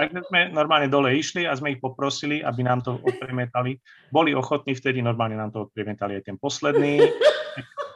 [0.00, 3.76] Takže sme normálne dole išli a sme ich poprosili, aby nám to odpremietali.
[4.08, 7.04] Boli ochotní, vtedy normálne nám to odpremietali aj ten posledný,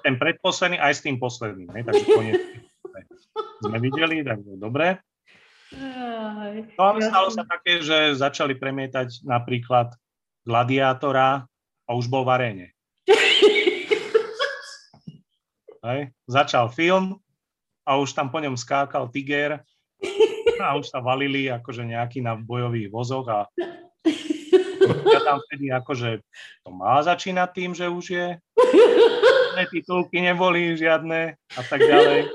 [0.03, 1.69] ten predposledný, aj s tým posledným.
[1.71, 1.81] Ne?
[1.83, 2.43] Takže koniec
[3.65, 4.99] sme videli, tak dobre.
[6.79, 9.93] No a stalo sa také, že začali premietať napríklad
[10.49, 11.45] Gladiátora
[11.85, 12.67] a už bol v aréne.
[15.85, 16.01] Hej.
[16.25, 17.21] Začal film
[17.85, 19.61] a už tam po ňom skákal tiger
[20.61, 23.47] a už sa valili akože nejaký na bojových vozoch a
[24.89, 26.21] ja tam vtedy akože
[26.67, 28.27] to má začínať tým, že už je
[29.67, 32.31] titulky neboli žiadne a tak ďalej.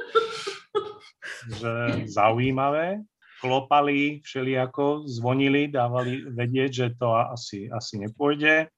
[1.44, 1.72] Že
[2.12, 3.00] zaujímavé.
[3.44, 8.72] Klopali všelijako, zvonili, dávali vedieť, že to asi, asi nepôjde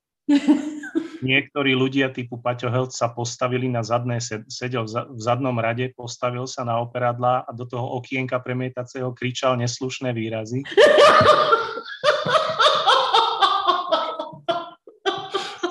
[1.25, 6.61] niektorí ľudia typu Paťo Held sa postavili na zadné, sedel v zadnom rade, postavil sa
[6.61, 10.61] na operadla a do toho okienka premietacieho kričal neslušné výrazy.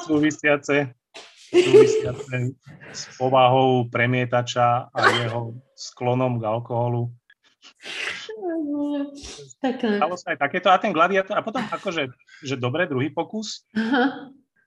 [0.04, 0.92] súvisiace,
[1.54, 2.36] súvisiace
[2.90, 7.10] s povahou premietača a jeho sklonom k alkoholu.
[9.62, 10.68] Stalo sa aj takéto.
[10.68, 12.12] A ten gladiátor, a potom akože,
[12.44, 13.64] že dobre, druhý pokus.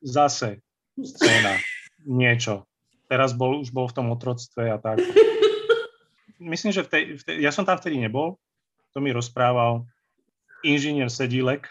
[0.01, 0.65] Zase
[0.97, 1.61] scéna,
[2.05, 2.65] niečo.
[3.07, 4.99] Teraz bol, už bol v tom otroctve a tak.
[6.41, 8.37] Myslím, že v tej, v tej, ja som tam vtedy nebol,
[8.93, 9.85] to mi rozprával
[10.61, 11.69] inžinier Sedílek,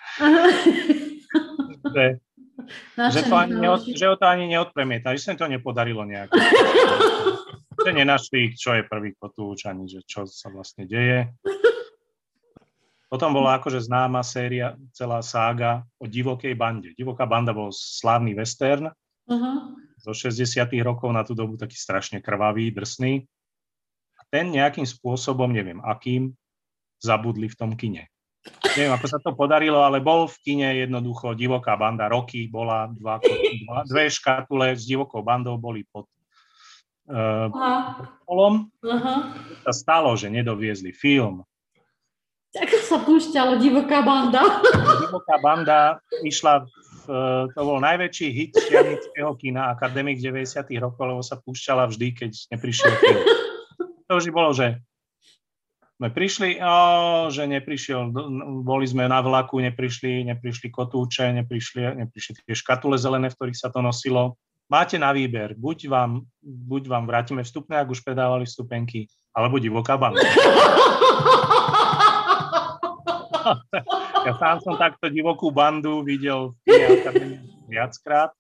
[1.95, 2.19] že,
[2.97, 6.33] že, to ani neod, že ho to ani neodpremieta, že sa im to nepodarilo nejak.
[7.87, 11.31] že nenašli, čo je prvý kotúč, ani že čo sa vlastne deje.
[13.07, 16.91] Potom bola akože známa séria, celá sága o divokej bande.
[16.99, 18.91] Divoká banda bol slávny western,
[19.27, 19.75] Uh-huh.
[19.99, 23.27] Zo 60 rokov na tú dobu taký strašne krvavý, drsný.
[24.17, 26.31] A ten nejakým spôsobom, neviem akým,
[27.03, 28.07] zabudli v tom kine.
[28.77, 32.13] Neviem, ako sa to podarilo, ale bol v kine jednoducho divoká banda.
[32.13, 36.05] Roky bola, dva, dva, dve škatule s divokou bandou boli pod
[37.09, 37.49] uh,
[38.29, 38.69] polom.
[39.65, 41.41] Sa stalo, že nedoviezli film.
[42.53, 44.41] Ako sa púšťalo divoká banda?
[45.05, 46.65] Divoká banda išla
[47.07, 50.67] Eh, to bol najväčší hit šianického kina Akademik 90.
[50.83, 53.23] rokov, lebo sa púšťala vždy, keď neprišiel film.
[54.11, 54.83] To už bolo, že
[55.97, 58.13] sme prišli, o, že neprišiel,
[58.61, 63.73] boli sme na vlaku, neprišli, neprišli kotúče, neprišli, neprišli tie škatule zelené, v ktorých sa
[63.73, 64.37] to nosilo.
[64.69, 69.97] Máte na výber, buď vám, buď vám vrátime vstupné, ak už predávali vstupenky, alebo divoká
[69.97, 70.21] banda.
[74.27, 76.53] ja sám som takto divokú bandu videl
[77.71, 78.37] viackrát.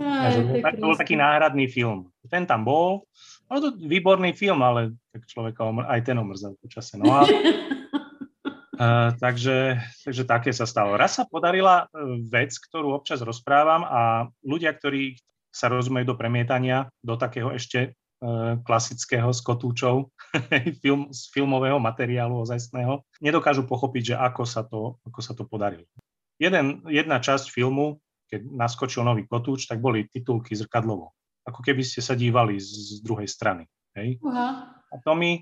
[0.00, 0.32] Aj,
[0.76, 2.10] to bol taký náhradný film.
[2.26, 3.06] Ten tam bol,
[3.50, 6.94] bol to výborný film, ale tak človeka aj ten omrzel počase.
[6.94, 7.26] No a,
[8.78, 10.94] uh, takže, takže také sa stalo.
[10.94, 15.18] Raz sa podarila e, vec, ktorú občas rozprávam a ľudia, ktorí
[15.50, 20.14] sa rozumejú do premietania, do takého ešte uh, klasického s kotúčov,
[20.86, 25.90] film, z filmového materiálu ozajstného, nedokážu pochopiť, že ako sa to, ako sa to podarilo.
[26.38, 27.98] Jeden, jedna časť filmu
[28.30, 31.10] keď naskočil nový kotúč, tak boli titulky zrkadlovo.
[31.48, 33.64] Ako keby ste sa dívali z, z druhej strany.
[33.96, 34.20] Hej?
[34.20, 34.52] Uh-huh.
[34.68, 35.40] A to mi,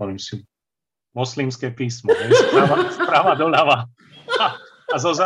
[0.00, 0.42] hovorím si,
[1.16, 2.30] moslimské písmo, hej?
[2.32, 3.76] Sprava, sprava doľava.
[4.36, 4.46] A,
[4.92, 5.16] a zo,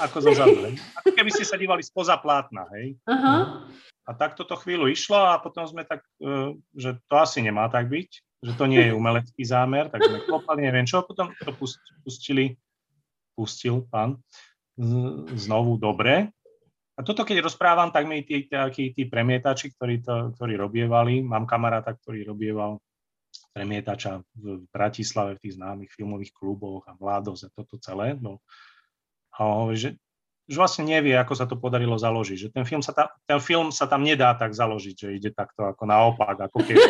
[0.00, 0.76] ako zo zadu, hej?
[1.00, 2.96] Ako keby ste sa dívali spoza plátna, hej?
[3.08, 3.64] Uh-huh.
[4.04, 7.88] A tak toto chvíľu išlo a potom sme tak, e, že to asi nemá tak
[7.88, 8.10] byť,
[8.44, 11.52] že to nie je umelecký zámer, tak sme klopali, neviem čo, potom to
[12.04, 12.60] pustili,
[13.32, 14.20] pustil pán,
[15.32, 16.28] znovu dobre.
[16.94, 21.42] A toto keď rozprávam, tak mi tí, tí, tí premietači, ktorí to ktorí robievali, mám
[21.42, 22.78] kamaráta, ktorý robieval
[23.50, 28.14] premietača v Bratislave v tých známych filmových kluboch a Vládos a toto celé.
[28.18, 28.38] No.
[29.34, 29.90] A on hovorí, že,
[30.46, 32.46] že vlastne nevie, ako sa to podarilo založiť.
[32.46, 35.66] Že ten film, sa tam, ten film sa tam nedá tak založiť, že ide takto
[35.66, 36.78] ako naopak, ako keď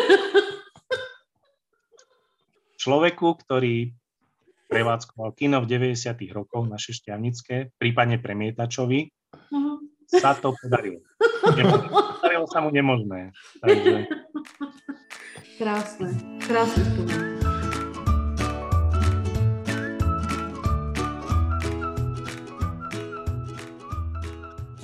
[2.85, 3.97] človeku, ktorý
[4.69, 6.17] prevádzkoval kino v 90.
[6.33, 9.74] rokoch naše šťavnické, prípadne premietačovi, uh-huh.
[10.09, 11.01] Sa to podarilo.
[12.21, 13.33] Podarilo sa mu nemožné.
[13.61, 14.07] Takže...
[15.55, 16.11] Krásne,
[16.43, 17.35] krásne spomenúť.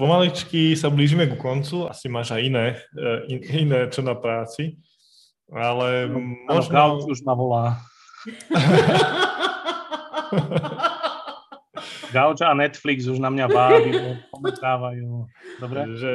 [0.00, 4.80] Pomaličky sa blížime ku koncu, asi máš aj iné, eh, iné čo na práci,
[5.52, 7.04] ale no, možno...
[7.04, 7.76] už ma volá.
[12.11, 13.92] Gauča a Netflix už na mňa bávajú,
[14.34, 15.08] pometávajú.
[15.62, 15.80] Dobre?
[15.96, 16.12] Že,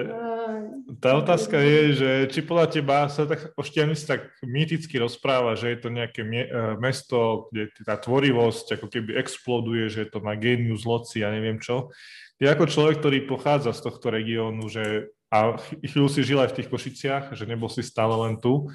[0.99, 5.73] tá otázka je, že či podľa teba sa tak o Štiavnici tak mýticky rozpráva, že
[5.73, 10.35] je to nejaké mie, e, mesto, kde tá tvorivosť ako keby exploduje, že to má
[10.35, 11.89] génius loci a neviem čo.
[12.35, 16.57] Ty ako človek, ktorý pochádza z tohto regiónu, že a chvíľu si žil aj v
[16.61, 18.71] tých Košiciach, že nebol si stále len tu,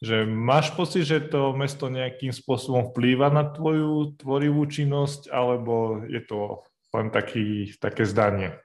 [0.00, 6.24] že máš pocit, že to mesto nejakým spôsobom vplýva na tvoju tvorivú činnosť, alebo je
[6.24, 6.64] to
[6.96, 8.56] len taký, také zdanie?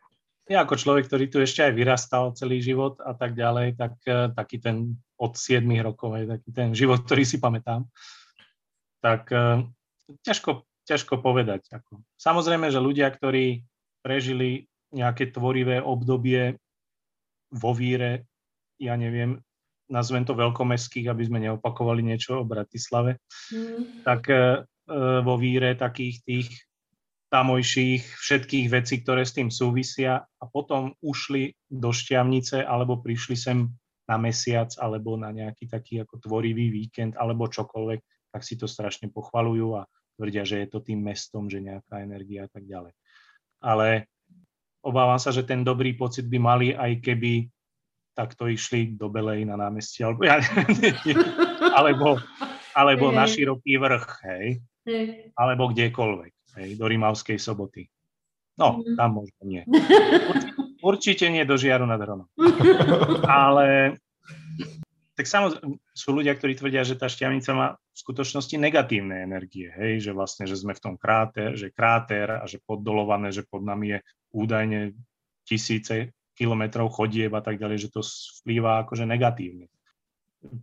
[0.45, 4.31] Ja ako človek, ktorý tu ešte aj vyrastal celý život a tak ďalej, tak eh,
[4.31, 7.83] taký ten od 7 rokov, taký ten život, ktorý si pamätám,
[9.03, 9.65] tak eh,
[10.23, 11.67] ťažko, ťažko povedať.
[12.15, 13.65] Samozrejme, že ľudia, ktorí
[14.05, 16.61] prežili nejaké tvorivé obdobie
[17.49, 18.29] vo víre,
[18.77, 19.41] ja neviem,
[19.89, 23.21] nazvem to veľkomestských, aby sme neopakovali niečo o Bratislave,
[23.53, 24.05] mm.
[24.05, 24.39] tak e, e,
[25.21, 26.49] vo víre takých tých
[27.29, 33.67] tamojších všetkých vecí, ktoré s tým súvisia a potom ušli do Šťavnice alebo prišli sem
[34.05, 37.99] na mesiac alebo na nejaký taký ako tvorivý víkend alebo čokoľvek,
[38.31, 42.45] tak si to strašne pochvalujú a tvrdia, že je to tým mestom, že nejaká energia
[42.45, 42.93] a tak ďalej.
[43.59, 44.07] Ale
[44.85, 47.49] obávam sa, že ten dobrý pocit by mali, aj keby
[48.15, 50.39] takto išli do Belej na námestie, alebo, ja,
[51.77, 52.17] alebo,
[52.71, 54.45] alebo na široký vrch, hej,
[55.35, 57.91] alebo kdekoľvek, hej, do Rimavskej soboty.
[58.55, 58.95] No, mm.
[58.95, 59.63] tam možno nie.
[59.67, 60.51] Určite,
[60.95, 62.31] určite nie do Žiaru nad Hronom.
[63.27, 63.99] Ale
[65.15, 70.03] tak samozrejme sú ľudia, ktorí tvrdia, že tá šťavnica má v skutočnosti negatívne energie, hej,
[70.03, 73.95] že vlastne, že sme v tom kráter, že kráter a že poddolované, že pod nami
[73.95, 73.99] je
[74.35, 74.95] údajne
[75.47, 78.03] tisíce kilometrov chodieb a tak ďalej, že to
[78.43, 79.71] vplýva akože negatívne.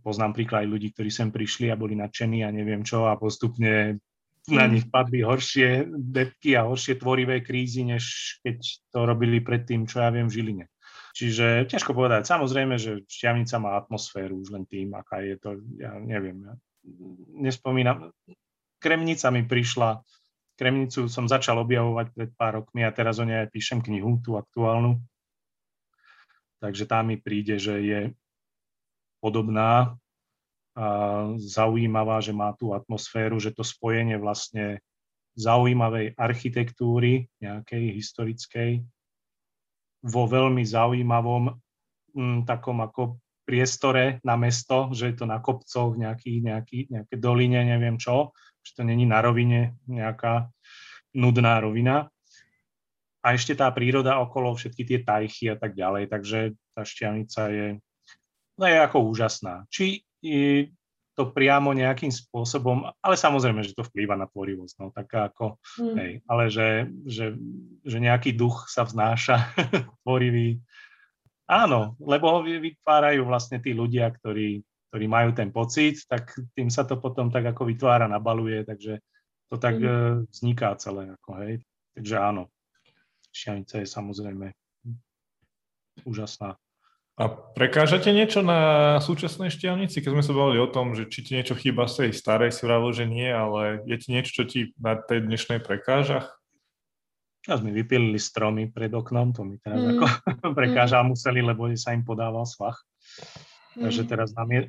[0.05, 3.99] Poznám príklad aj ľudí, ktorí sem prišli a boli nadšení a neviem čo a postupne
[4.47, 8.59] na nich padli horšie depky a horšie tvorivé krízy, než keď
[8.91, 10.65] to robili predtým, čo ja viem, v Žiline.
[11.13, 12.27] Čiže ťažko povedať.
[12.27, 16.43] Samozrejme, že Šťavnica má atmosféru už len tým, aká je to, ja neviem.
[16.43, 16.53] Ja
[17.39, 18.11] nespomínam.
[18.83, 20.03] Kremnica mi prišla,
[20.53, 24.35] Kremnicu som začal objavovať pred pár rokmi a teraz o nej aj píšem knihu, tú
[24.35, 24.99] aktuálnu.
[26.63, 28.01] Takže tá mi príde, že je
[29.19, 29.99] podobná
[30.73, 30.85] a
[31.37, 34.81] zaujímavá, že má tú atmosféru, že to spojenie vlastne
[35.37, 38.71] zaujímavej architektúry, nejakej historickej,
[40.07, 41.57] vo veľmi zaujímavom m,
[42.15, 47.59] mm, takom ako priestore na mesto, že je to na kopcoch, nejaký, nejaký, nejaké doline,
[47.67, 48.31] neviem čo,
[48.63, 50.47] že to není na rovine nejaká
[51.13, 52.09] nudná rovina
[53.23, 57.67] a ešte tá príroda okolo, všetky tie tajchy a tak ďalej, takže tá šťavnica je,
[58.59, 59.63] no je ako úžasná.
[59.71, 60.03] Či
[61.13, 65.95] to priamo nejakým spôsobom, ale samozrejme, že to vplýva na tvorivosť, no taká ako, mm.
[65.95, 66.69] hej, ale že,
[67.05, 67.25] že,
[67.85, 69.53] že nejaký duch sa vznáša
[70.03, 70.59] tvorivý.
[71.45, 76.81] Áno, lebo ho vytvárajú vlastne tí ľudia, ktorí, ktorí majú ten pocit, tak tým sa
[76.81, 78.97] to potom tak ako vytvára, nabaluje, takže
[79.53, 80.33] to tak mm.
[80.33, 81.61] vzniká celé, ako hej.
[81.93, 82.49] Takže áno,
[83.33, 84.53] šianica je samozrejme
[86.05, 86.55] úžasná.
[87.13, 90.01] A prekážate niečo na súčasnej šťavnici?
[90.01, 92.65] Keď sme sa bavili o tom, že či ti niečo chýba z tej starej, si
[92.65, 96.33] vravil, že nie, ale je ti niečo, čo ti na tej dnešnej prekážach?
[97.45, 99.89] Ja sme vypilili stromy pred oknom, to mi teraz mm.
[99.93, 100.05] ako
[100.57, 101.07] prekáža mm.
[101.13, 102.81] museli, lebo sa im podával svach.
[103.77, 103.85] Mm.
[103.85, 104.61] Takže teraz nám je,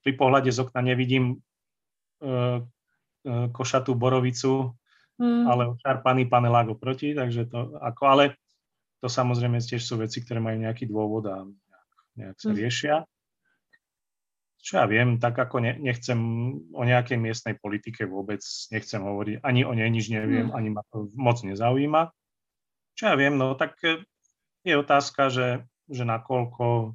[0.00, 1.36] pri pohľade z okna nevidím
[2.24, 4.72] uh, uh, košatú borovicu,
[5.20, 5.44] mm.
[5.44, 8.24] ale očarpaný panelák oproti, takže to ako, ale
[9.04, 11.44] to samozrejme tiež sú veci, ktoré majú nejaký dôvod a
[12.16, 12.56] nejak sa hm.
[12.56, 12.96] riešia.
[14.60, 16.20] Čo ja viem, tak ako ne, nechcem
[16.76, 20.56] o nejakej miestnej politike vôbec, nechcem hovoriť, ani o nej nič neviem, mm.
[20.56, 22.12] ani ma to moc nezaujíma.
[22.92, 24.04] Čo ja viem, no tak e,
[24.68, 26.92] je otázka, že, že nakoľko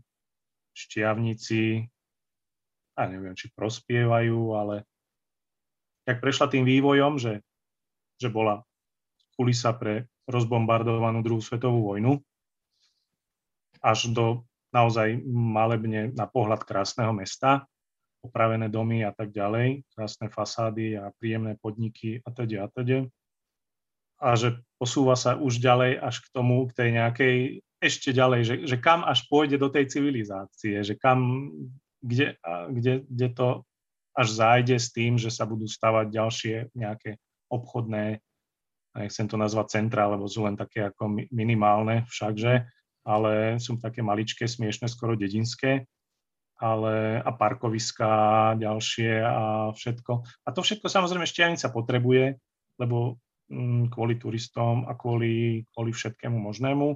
[0.77, 1.89] šťavníci,
[2.93, 4.85] ja neviem, či prospievajú, ale
[6.05, 7.41] jak prešla tým vývojom, že,
[8.19, 8.63] že bola
[9.35, 12.17] kulisa pre rozbombardovanú druhú svetovú vojnu,
[13.83, 14.41] až do
[14.73, 17.69] naozaj malebne na pohľad krásneho mesta,
[18.25, 23.05] opravené domy a tak ďalej, krásne fasády a príjemné podniky a teda a teda.
[24.17, 27.35] A že posúva sa už ďalej až k tomu, k tej nejakej,
[27.77, 31.51] ešte ďalej, že, že kam až pôjde do tej civilizácie, že kam,
[32.01, 32.33] kde,
[32.73, 33.47] kde, kde to
[34.15, 37.19] až zájde s tým, že sa budú stavať ďalšie nejaké
[37.51, 38.19] obchodné,
[38.95, 42.63] nechcem to nazvať centra, lebo sú len také ako minimálne všakže,
[43.05, 45.85] ale sú také maličké, smiešne, skoro dedinské,
[46.57, 50.11] ale a parkoviská ďalšie a všetko.
[50.47, 52.39] A to všetko samozrejme Štiavnica potrebuje,
[52.79, 53.19] lebo
[53.51, 56.95] mm, kvôli turistom a kvôli, kvôli všetkému možnému.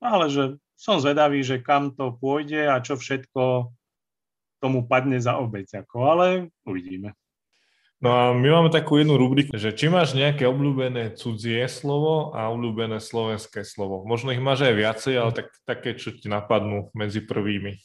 [0.00, 3.72] Ale že som zvedavý, že kam to pôjde a čo všetko
[4.60, 6.26] tomu padne za obec, ako, ale
[6.64, 7.12] uvidíme.
[7.96, 12.52] No a my máme takú jednu rubriku, že či máš nejaké obľúbené cudzie slovo a
[12.52, 14.04] obľúbené slovenské slovo.
[14.04, 17.80] Možno ich máš aj viacej, ale tak, také, čo ti napadnú medzi prvými.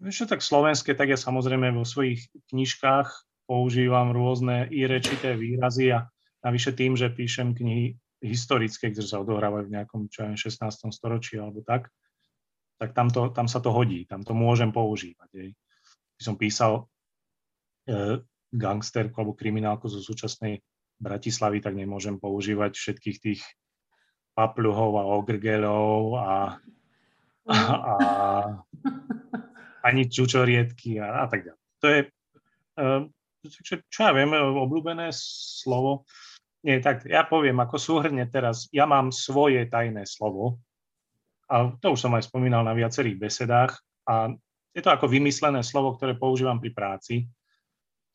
[0.00, 3.08] Ešte tak slovenské, tak ja samozrejme vo svojich knižkách
[3.44, 6.08] používam rôzne i rečité výrazy a
[6.40, 10.88] navyše tým, že píšem knihy historické, ktoré sa odohrávajú v nejakom čo aj 16.
[10.88, 11.92] storočí alebo tak,
[12.80, 15.28] tak tam, to, tam sa to hodí, tam to môžem používať.
[15.36, 15.50] Hej.
[16.16, 16.88] Som písal
[17.88, 18.20] e,
[18.52, 20.62] gangsterku alebo kriminálku zo súčasnej
[20.96, 23.42] Bratislavy, tak nemôžem používať všetkých tých
[24.36, 26.32] papľuhov a ogrgelov a,
[27.48, 27.98] a, a
[29.84, 31.62] ani čučoriedky a, a tak ďalej.
[31.80, 32.00] To je,
[33.64, 36.08] čo, čo ja viem, obľúbené slovo.
[36.66, 40.58] Nie, tak ja poviem ako súhrne teraz, ja mám svoje tajné slovo,
[41.46, 44.34] a to už som aj spomínal na viacerých besedách, a
[44.74, 47.14] je to ako vymyslené slovo, ktoré používam pri práci.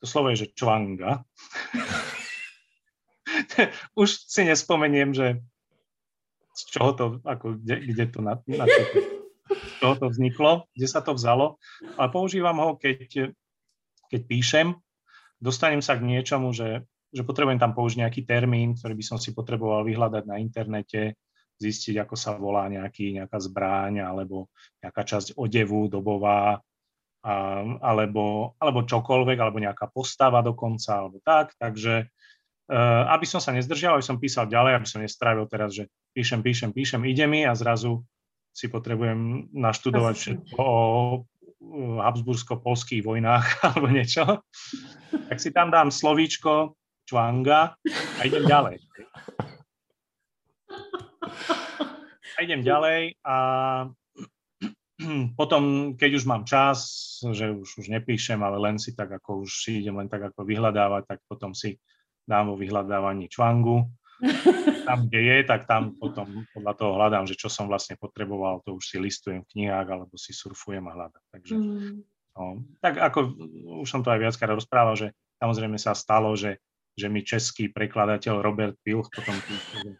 [0.02, 1.22] To slovo je, že čvanga.
[4.00, 5.38] Už si nespomeniem, že
[6.52, 8.82] z čoho to, ako, kde, kde to, na, na čo
[9.82, 11.58] čoho to vzniklo, kde sa to vzalo,
[11.98, 13.34] ale používam ho, keď,
[14.08, 14.66] keď píšem,
[15.42, 19.34] dostanem sa k niečomu, že, že potrebujem tam použiť nejaký termín, ktorý by som si
[19.34, 21.18] potreboval vyhľadať na internete,
[21.58, 24.50] zistiť, ako sa volá nejaký, nejaká zbráň alebo
[24.82, 26.58] nejaká časť odevu dobová,
[27.22, 31.54] alebo, alebo čokoľvek, alebo nejaká postava dokonca, alebo tak.
[31.54, 35.86] Takže uh, aby som sa nezdržal, aby som písal ďalej, aby som nestrávil teraz, že
[36.10, 38.02] píšem, píšem, píšem, ide mi a zrazu
[38.52, 40.80] si potrebujem naštudovať všetko o
[42.02, 44.42] habsbursko-polských vojnách alebo niečo,
[45.30, 46.74] tak si tam dám slovíčko
[47.06, 47.78] čvanga
[48.18, 48.76] a idem ďalej.
[52.34, 53.36] A idem ďalej a
[55.40, 56.78] potom, keď už mám čas,
[57.22, 60.46] že už, už nepíšem, ale len si tak ako už si idem len tak ako
[60.46, 61.78] vyhľadávať, tak potom si
[62.26, 63.90] dám vo vyhľadávaní čvangu.
[64.82, 68.74] Tam, kde je, tak tam potom podľa toho hľadám, že čo som vlastne potreboval, to
[68.74, 71.22] už si listujem v knihách alebo si surfujem a hľadám.
[71.30, 71.92] Takže, mm.
[72.34, 73.18] no, tak ako
[73.82, 76.58] už som to aj viackrát rozprával, že samozrejme sa stalo, že,
[76.98, 79.94] že mi český prekladateľ Robert Pilch potom píše,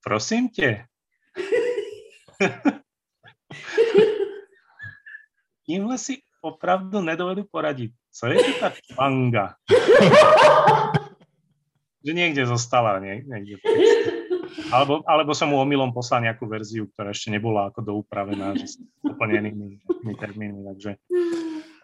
[0.00, 0.88] prosím te,
[5.64, 7.90] Tímhle si opravdu nedovedu poradiť.
[8.12, 9.46] Co je to tá čvanga?
[12.04, 13.56] že niekde zostala, nie, niekde.
[14.68, 18.78] Alebo, alebo som mu omylom poslal nejakú verziu, ktorá ešte nebola ako doupravená, že s
[19.00, 20.62] úplne inými termínmi.
[20.68, 21.00] Takže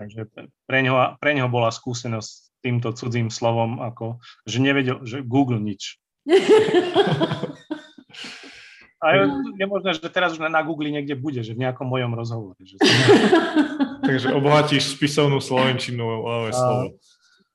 [0.00, 0.32] Takže
[0.64, 4.16] pre ňo, pre ňo bola skúsenosť s týmto cudzím slovom, ako,
[4.48, 6.00] že nevedel, že Google nič.
[9.00, 9.22] A je,
[9.56, 12.60] je možné, že teraz už na Google niekde bude, že v nejakom mojom rozhovore.
[12.60, 12.88] Že som...
[14.08, 16.84] takže obohatíš spisovnú slovenčinu ale slovo.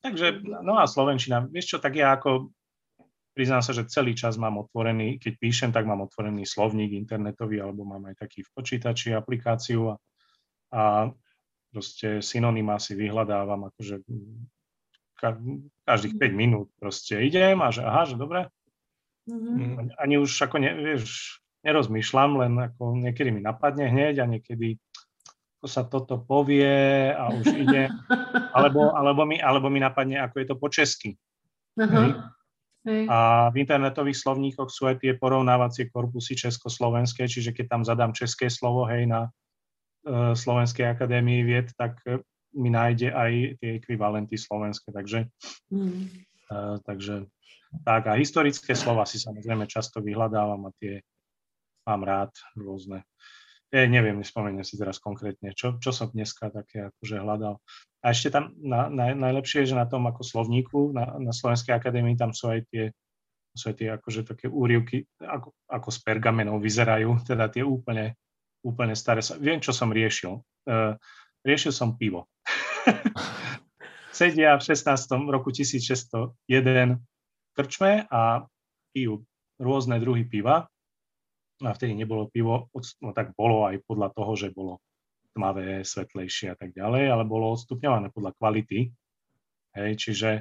[0.02, 2.50] Takže, no a slovenčina, vieš čo, tak ja ako,
[3.38, 7.86] priznám sa, že celý čas mám otvorený, keď píšem, tak mám otvorený slovník internetový, alebo
[7.86, 9.96] mám aj taký v počítači aplikáciu a,
[10.74, 10.82] a
[11.74, 14.06] proste synonyma si vyhľadávam, akože
[15.86, 18.46] každých 5 minút proste idem a že aha, že dobre,
[19.26, 19.98] Mm-hmm.
[19.98, 24.78] Ani už ako ne, vieš, nerozmýšľam, len ako niekedy mi napadne hneď a niekedy
[25.58, 27.90] ako sa toto povie a už ide,
[28.58, 31.18] alebo, alebo, mi, alebo mi napadne, ako je to po česky.
[31.74, 32.22] Uh-huh.
[32.86, 38.46] A v internetových slovníkoch sú aj tie porovnávacie korpusy československé, čiže keď tam zadám české
[38.46, 42.22] slovo, hej, na uh, Slovenskej akadémii vied, tak uh,
[42.54, 44.94] mi nájde aj tie ekvivalenty slovenské.
[44.94, 45.26] Takže,
[45.74, 46.30] mm.
[46.54, 47.26] uh, takže
[47.84, 51.02] tak a historické slova si samozrejme často vyhľadávam a tie
[51.86, 53.06] mám rád rôzne.
[53.74, 57.60] Ja neviem, nespomeniem si teraz konkrétne, čo, čo som dneska také akože hľadal.
[58.06, 61.74] A ešte tam na, na, najlepšie je, že na tom ako slovníku, na, na Slovenskej
[61.74, 62.94] akadémii, tam sú aj tie,
[63.52, 68.14] sú tie akože také úrivky, ako, ako s pergamenou vyzerajú, teda tie úplne,
[68.62, 69.26] úplne staré.
[69.42, 70.40] Viem, čo som riešil.
[70.70, 70.94] Uh,
[71.42, 72.30] riešil som pivo.
[74.16, 74.88] Sedia v 16.
[75.28, 76.32] roku 1601
[77.56, 78.44] krčme a
[78.92, 79.24] pijú
[79.58, 80.68] rôzne druhy piva.
[81.64, 82.68] A vtedy nebolo pivo,
[83.00, 84.84] no tak bolo aj podľa toho, že bolo
[85.32, 88.92] tmavé, svetlejšie a tak ďalej, ale bolo odstupňované podľa kvality.
[89.76, 90.32] Hej, čiže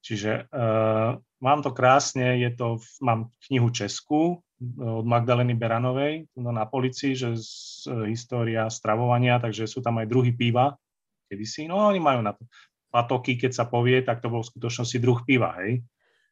[0.00, 4.40] čiže uh, mám to krásne, je to, mám knihu Česku
[4.80, 7.48] od Magdaleny Beranovej no, na policii, že z
[7.88, 10.72] uh, história stravovania, takže sú tam aj druhy piva,
[11.28, 12.44] kedysi, no oni majú na to
[12.88, 15.84] patoky, keď sa povie, tak to bol v skutočnosti druh piva, hej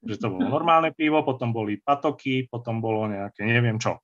[0.05, 3.99] že to bolo normálne pivo, potom boli patoky, potom bolo nejaké neviem čo.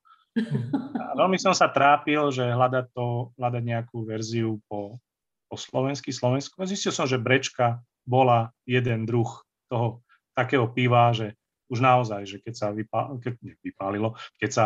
[0.99, 4.99] A veľmi som sa trápil, že hľadať, to, hľadať nejakú verziu po,
[5.47, 6.59] po slovensky, slovensku.
[6.59, 9.31] A zistil som, že brečka bola jeden druh
[9.71, 10.03] toho
[10.35, 11.39] takého piva, že
[11.71, 14.65] už naozaj, že keď sa vypá, keď, vypálilo, keď sa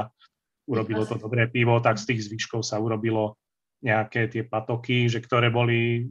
[0.64, 3.36] urobilo to dobré pivo, tak z tých zvyškov sa urobilo
[3.84, 6.08] nejaké tie patoky, že ktoré boli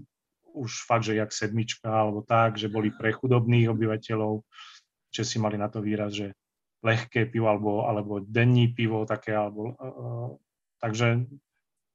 [0.58, 4.42] už fakt, že jak sedmička alebo tak, že boli pre chudobných obyvateľov
[5.14, 6.36] Česi mali na to výraz, že
[6.86, 10.30] lehké pivo alebo, alebo denní pivo také, alebo, uh,
[10.78, 11.26] takže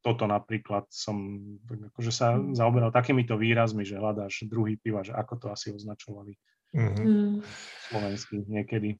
[0.02, 1.38] toto napríklad som
[1.94, 2.58] akože sa mm.
[2.58, 6.34] zaoberal takýmito výrazmi, že hľadáš druhý piva, že ako to asi označovali
[6.74, 7.38] mm-hmm.
[7.88, 8.98] slovenský niekedy.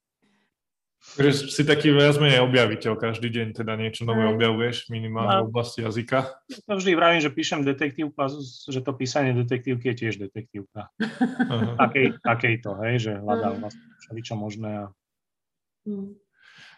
[1.02, 5.82] Takže si taký viac menej objaviteľ, každý deň teda niečo nové objavuješ minimálne v oblasti
[5.82, 6.30] jazyka.
[6.70, 8.30] To vždy vravím, že píšem detektívku a
[8.70, 10.88] že to písanie detektívky je tiež detektívka.
[11.82, 14.70] Takej, takej to, hej, že hľadám vlastne všeličo možné.
[14.78, 14.84] A...
[15.84, 16.16] Hmm.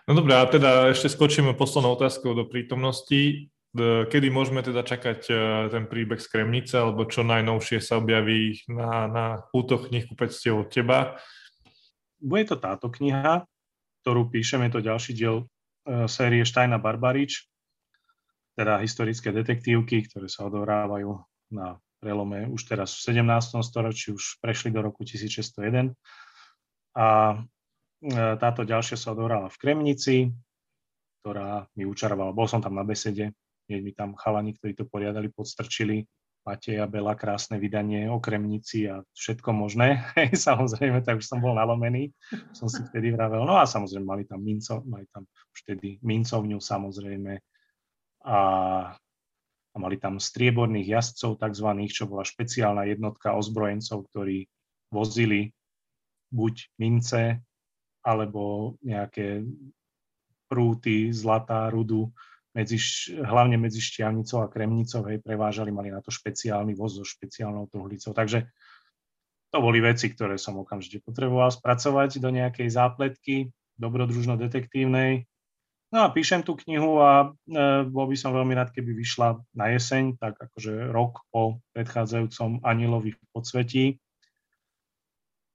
[0.09, 3.53] No dobré, a teda ešte skočíme poslednou otázkou do prítomnosti.
[3.85, 5.35] Kedy môžeme teda čakať e,
[5.66, 11.18] ten príbeh z Kremnice, alebo čo najnovšie sa objaví na, na pútoch knihkupectiev od teba?
[12.22, 13.43] Bude to táto kniha,
[14.05, 15.44] ktorú píšem, je to ďalší diel e,
[16.12, 17.48] série Štajna Barbarič,
[18.52, 23.64] teda historické detektívky, ktoré sa odohrávajú na prelome už teraz v 17.
[23.64, 25.96] storočí, už prešli do roku 1601.
[27.00, 27.36] A e,
[28.36, 30.16] táto ďalšia sa odohráva v Kremnici,
[31.24, 32.36] ktorá mi učarovala.
[32.36, 33.32] Bol som tam na besede,
[33.64, 36.05] keď mi tam chalani, ktorí to poriadali, podstrčili
[36.45, 40.05] Mateja Bela, krásne vydanie o Kremnici a všetko možné.
[40.48, 42.12] samozrejme, tak už som bol nalomený,
[42.52, 43.48] som si vtedy vravel.
[43.48, 47.32] No a samozrejme mali tam, minco, mali tam už vtedy mincovňu samozrejme
[48.28, 48.40] a,
[49.73, 54.44] a mali tam strieborných jazdcov takzvaných, čo bola špeciálna jednotka ozbrojencov, ktorí
[54.93, 55.48] vozili
[56.28, 57.40] buď mince
[58.05, 59.48] alebo nejaké
[60.44, 62.12] prúty, zlatá, rudu
[62.55, 62.78] medzi,
[63.18, 68.14] hlavne medzi Štiavnicou a Kremnicou, hej, prevážali, mali na to špeciálny voz so špeciálnou truhlicou.
[68.14, 68.47] Takže
[69.51, 75.26] to boli veci, ktoré som okamžite potreboval spracovať do nejakej zápletky dobrodružno-detektívnej.
[75.94, 79.70] No a píšem tú knihu a e, bol by som veľmi rád, keby vyšla na
[79.70, 83.85] jeseň, tak akože rok po predchádzajúcom Anilovi v podsvetí.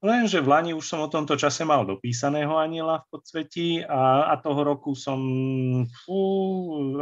[0.00, 4.40] Lenže v Lani už som o tomto čase mal dopísaného aniela v podsvetí a, a
[4.40, 5.20] toho roku som
[5.84, 6.20] fú,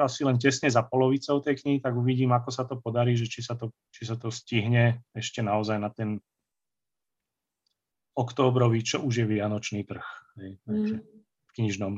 [0.02, 3.38] asi len tesne za polovicou tej knihy, tak uvidím, ako sa to podarí, že či
[3.38, 6.18] sa to, či sa to stihne ešte naozaj na ten
[8.18, 10.02] októbrový, čo už je vianočný trh
[10.42, 11.06] hej, takže mm.
[11.22, 11.94] v knižnom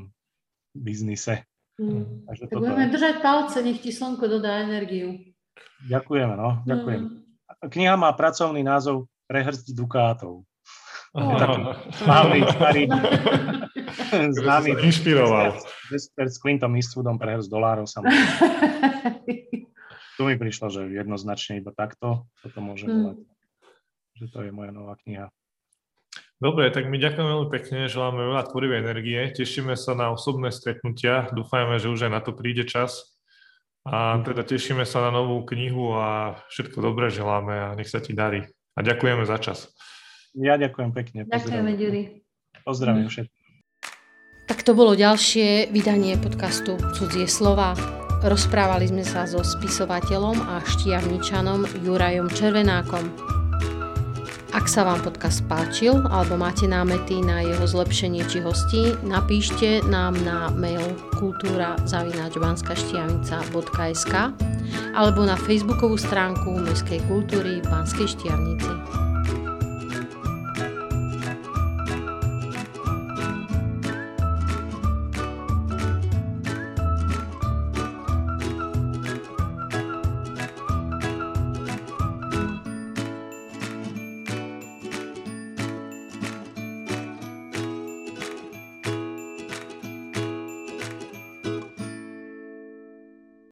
[0.76, 1.48] biznise.
[1.80, 2.28] Mm.
[2.28, 5.16] Takže tak budeme držať palce, nech ti slnko dodá energiu.
[5.88, 7.00] Ďakujeme, no, ďakujem.
[7.00, 7.68] Mm.
[7.72, 10.44] kniha má pracovný názov Prehrst dukátov.
[11.10, 12.86] Slávny, starý,
[14.30, 14.78] známy.
[14.78, 15.58] Inšpiroval.
[15.90, 17.98] S Clintom Eastwoodom prehrst dolárov sa
[20.20, 22.94] Tu mi prišlo, že jednoznačne iba takto toto môže hmm.
[22.94, 23.18] volať.
[24.20, 25.32] Že to je moja nová kniha.
[26.36, 31.28] Dobre, tak my ďakujeme veľmi pekne, želáme veľa tvorivej energie, tešíme sa na osobné stretnutia,
[31.32, 33.16] dúfajme, že už aj na to príde čas.
[33.84, 38.12] A teda tešíme sa na novú knihu a všetko dobré želáme a nech sa ti
[38.12, 38.44] darí.
[38.76, 39.72] A ďakujeme za čas.
[40.38, 41.26] Ja ďakujem pekne.
[41.26, 42.22] Ďakujeme, Ďuri.
[42.62, 43.38] Pozdravím všetkých.
[44.46, 47.74] Tak to bolo ďalšie vydanie podcastu Cudzie slova.
[48.20, 53.06] Rozprávali sme sa so spisovateľom a štiavničanom Jurajom Červenákom.
[54.50, 60.18] Ak sa vám podcast páčil alebo máte námety na jeho zlepšenie či hostí, napíšte nám
[60.26, 60.82] na mail
[61.22, 64.14] kultúra.banskaštiavnica.sk
[64.98, 68.89] alebo na facebookovú stránku Mestskej kultúry Banskej Štiavnici.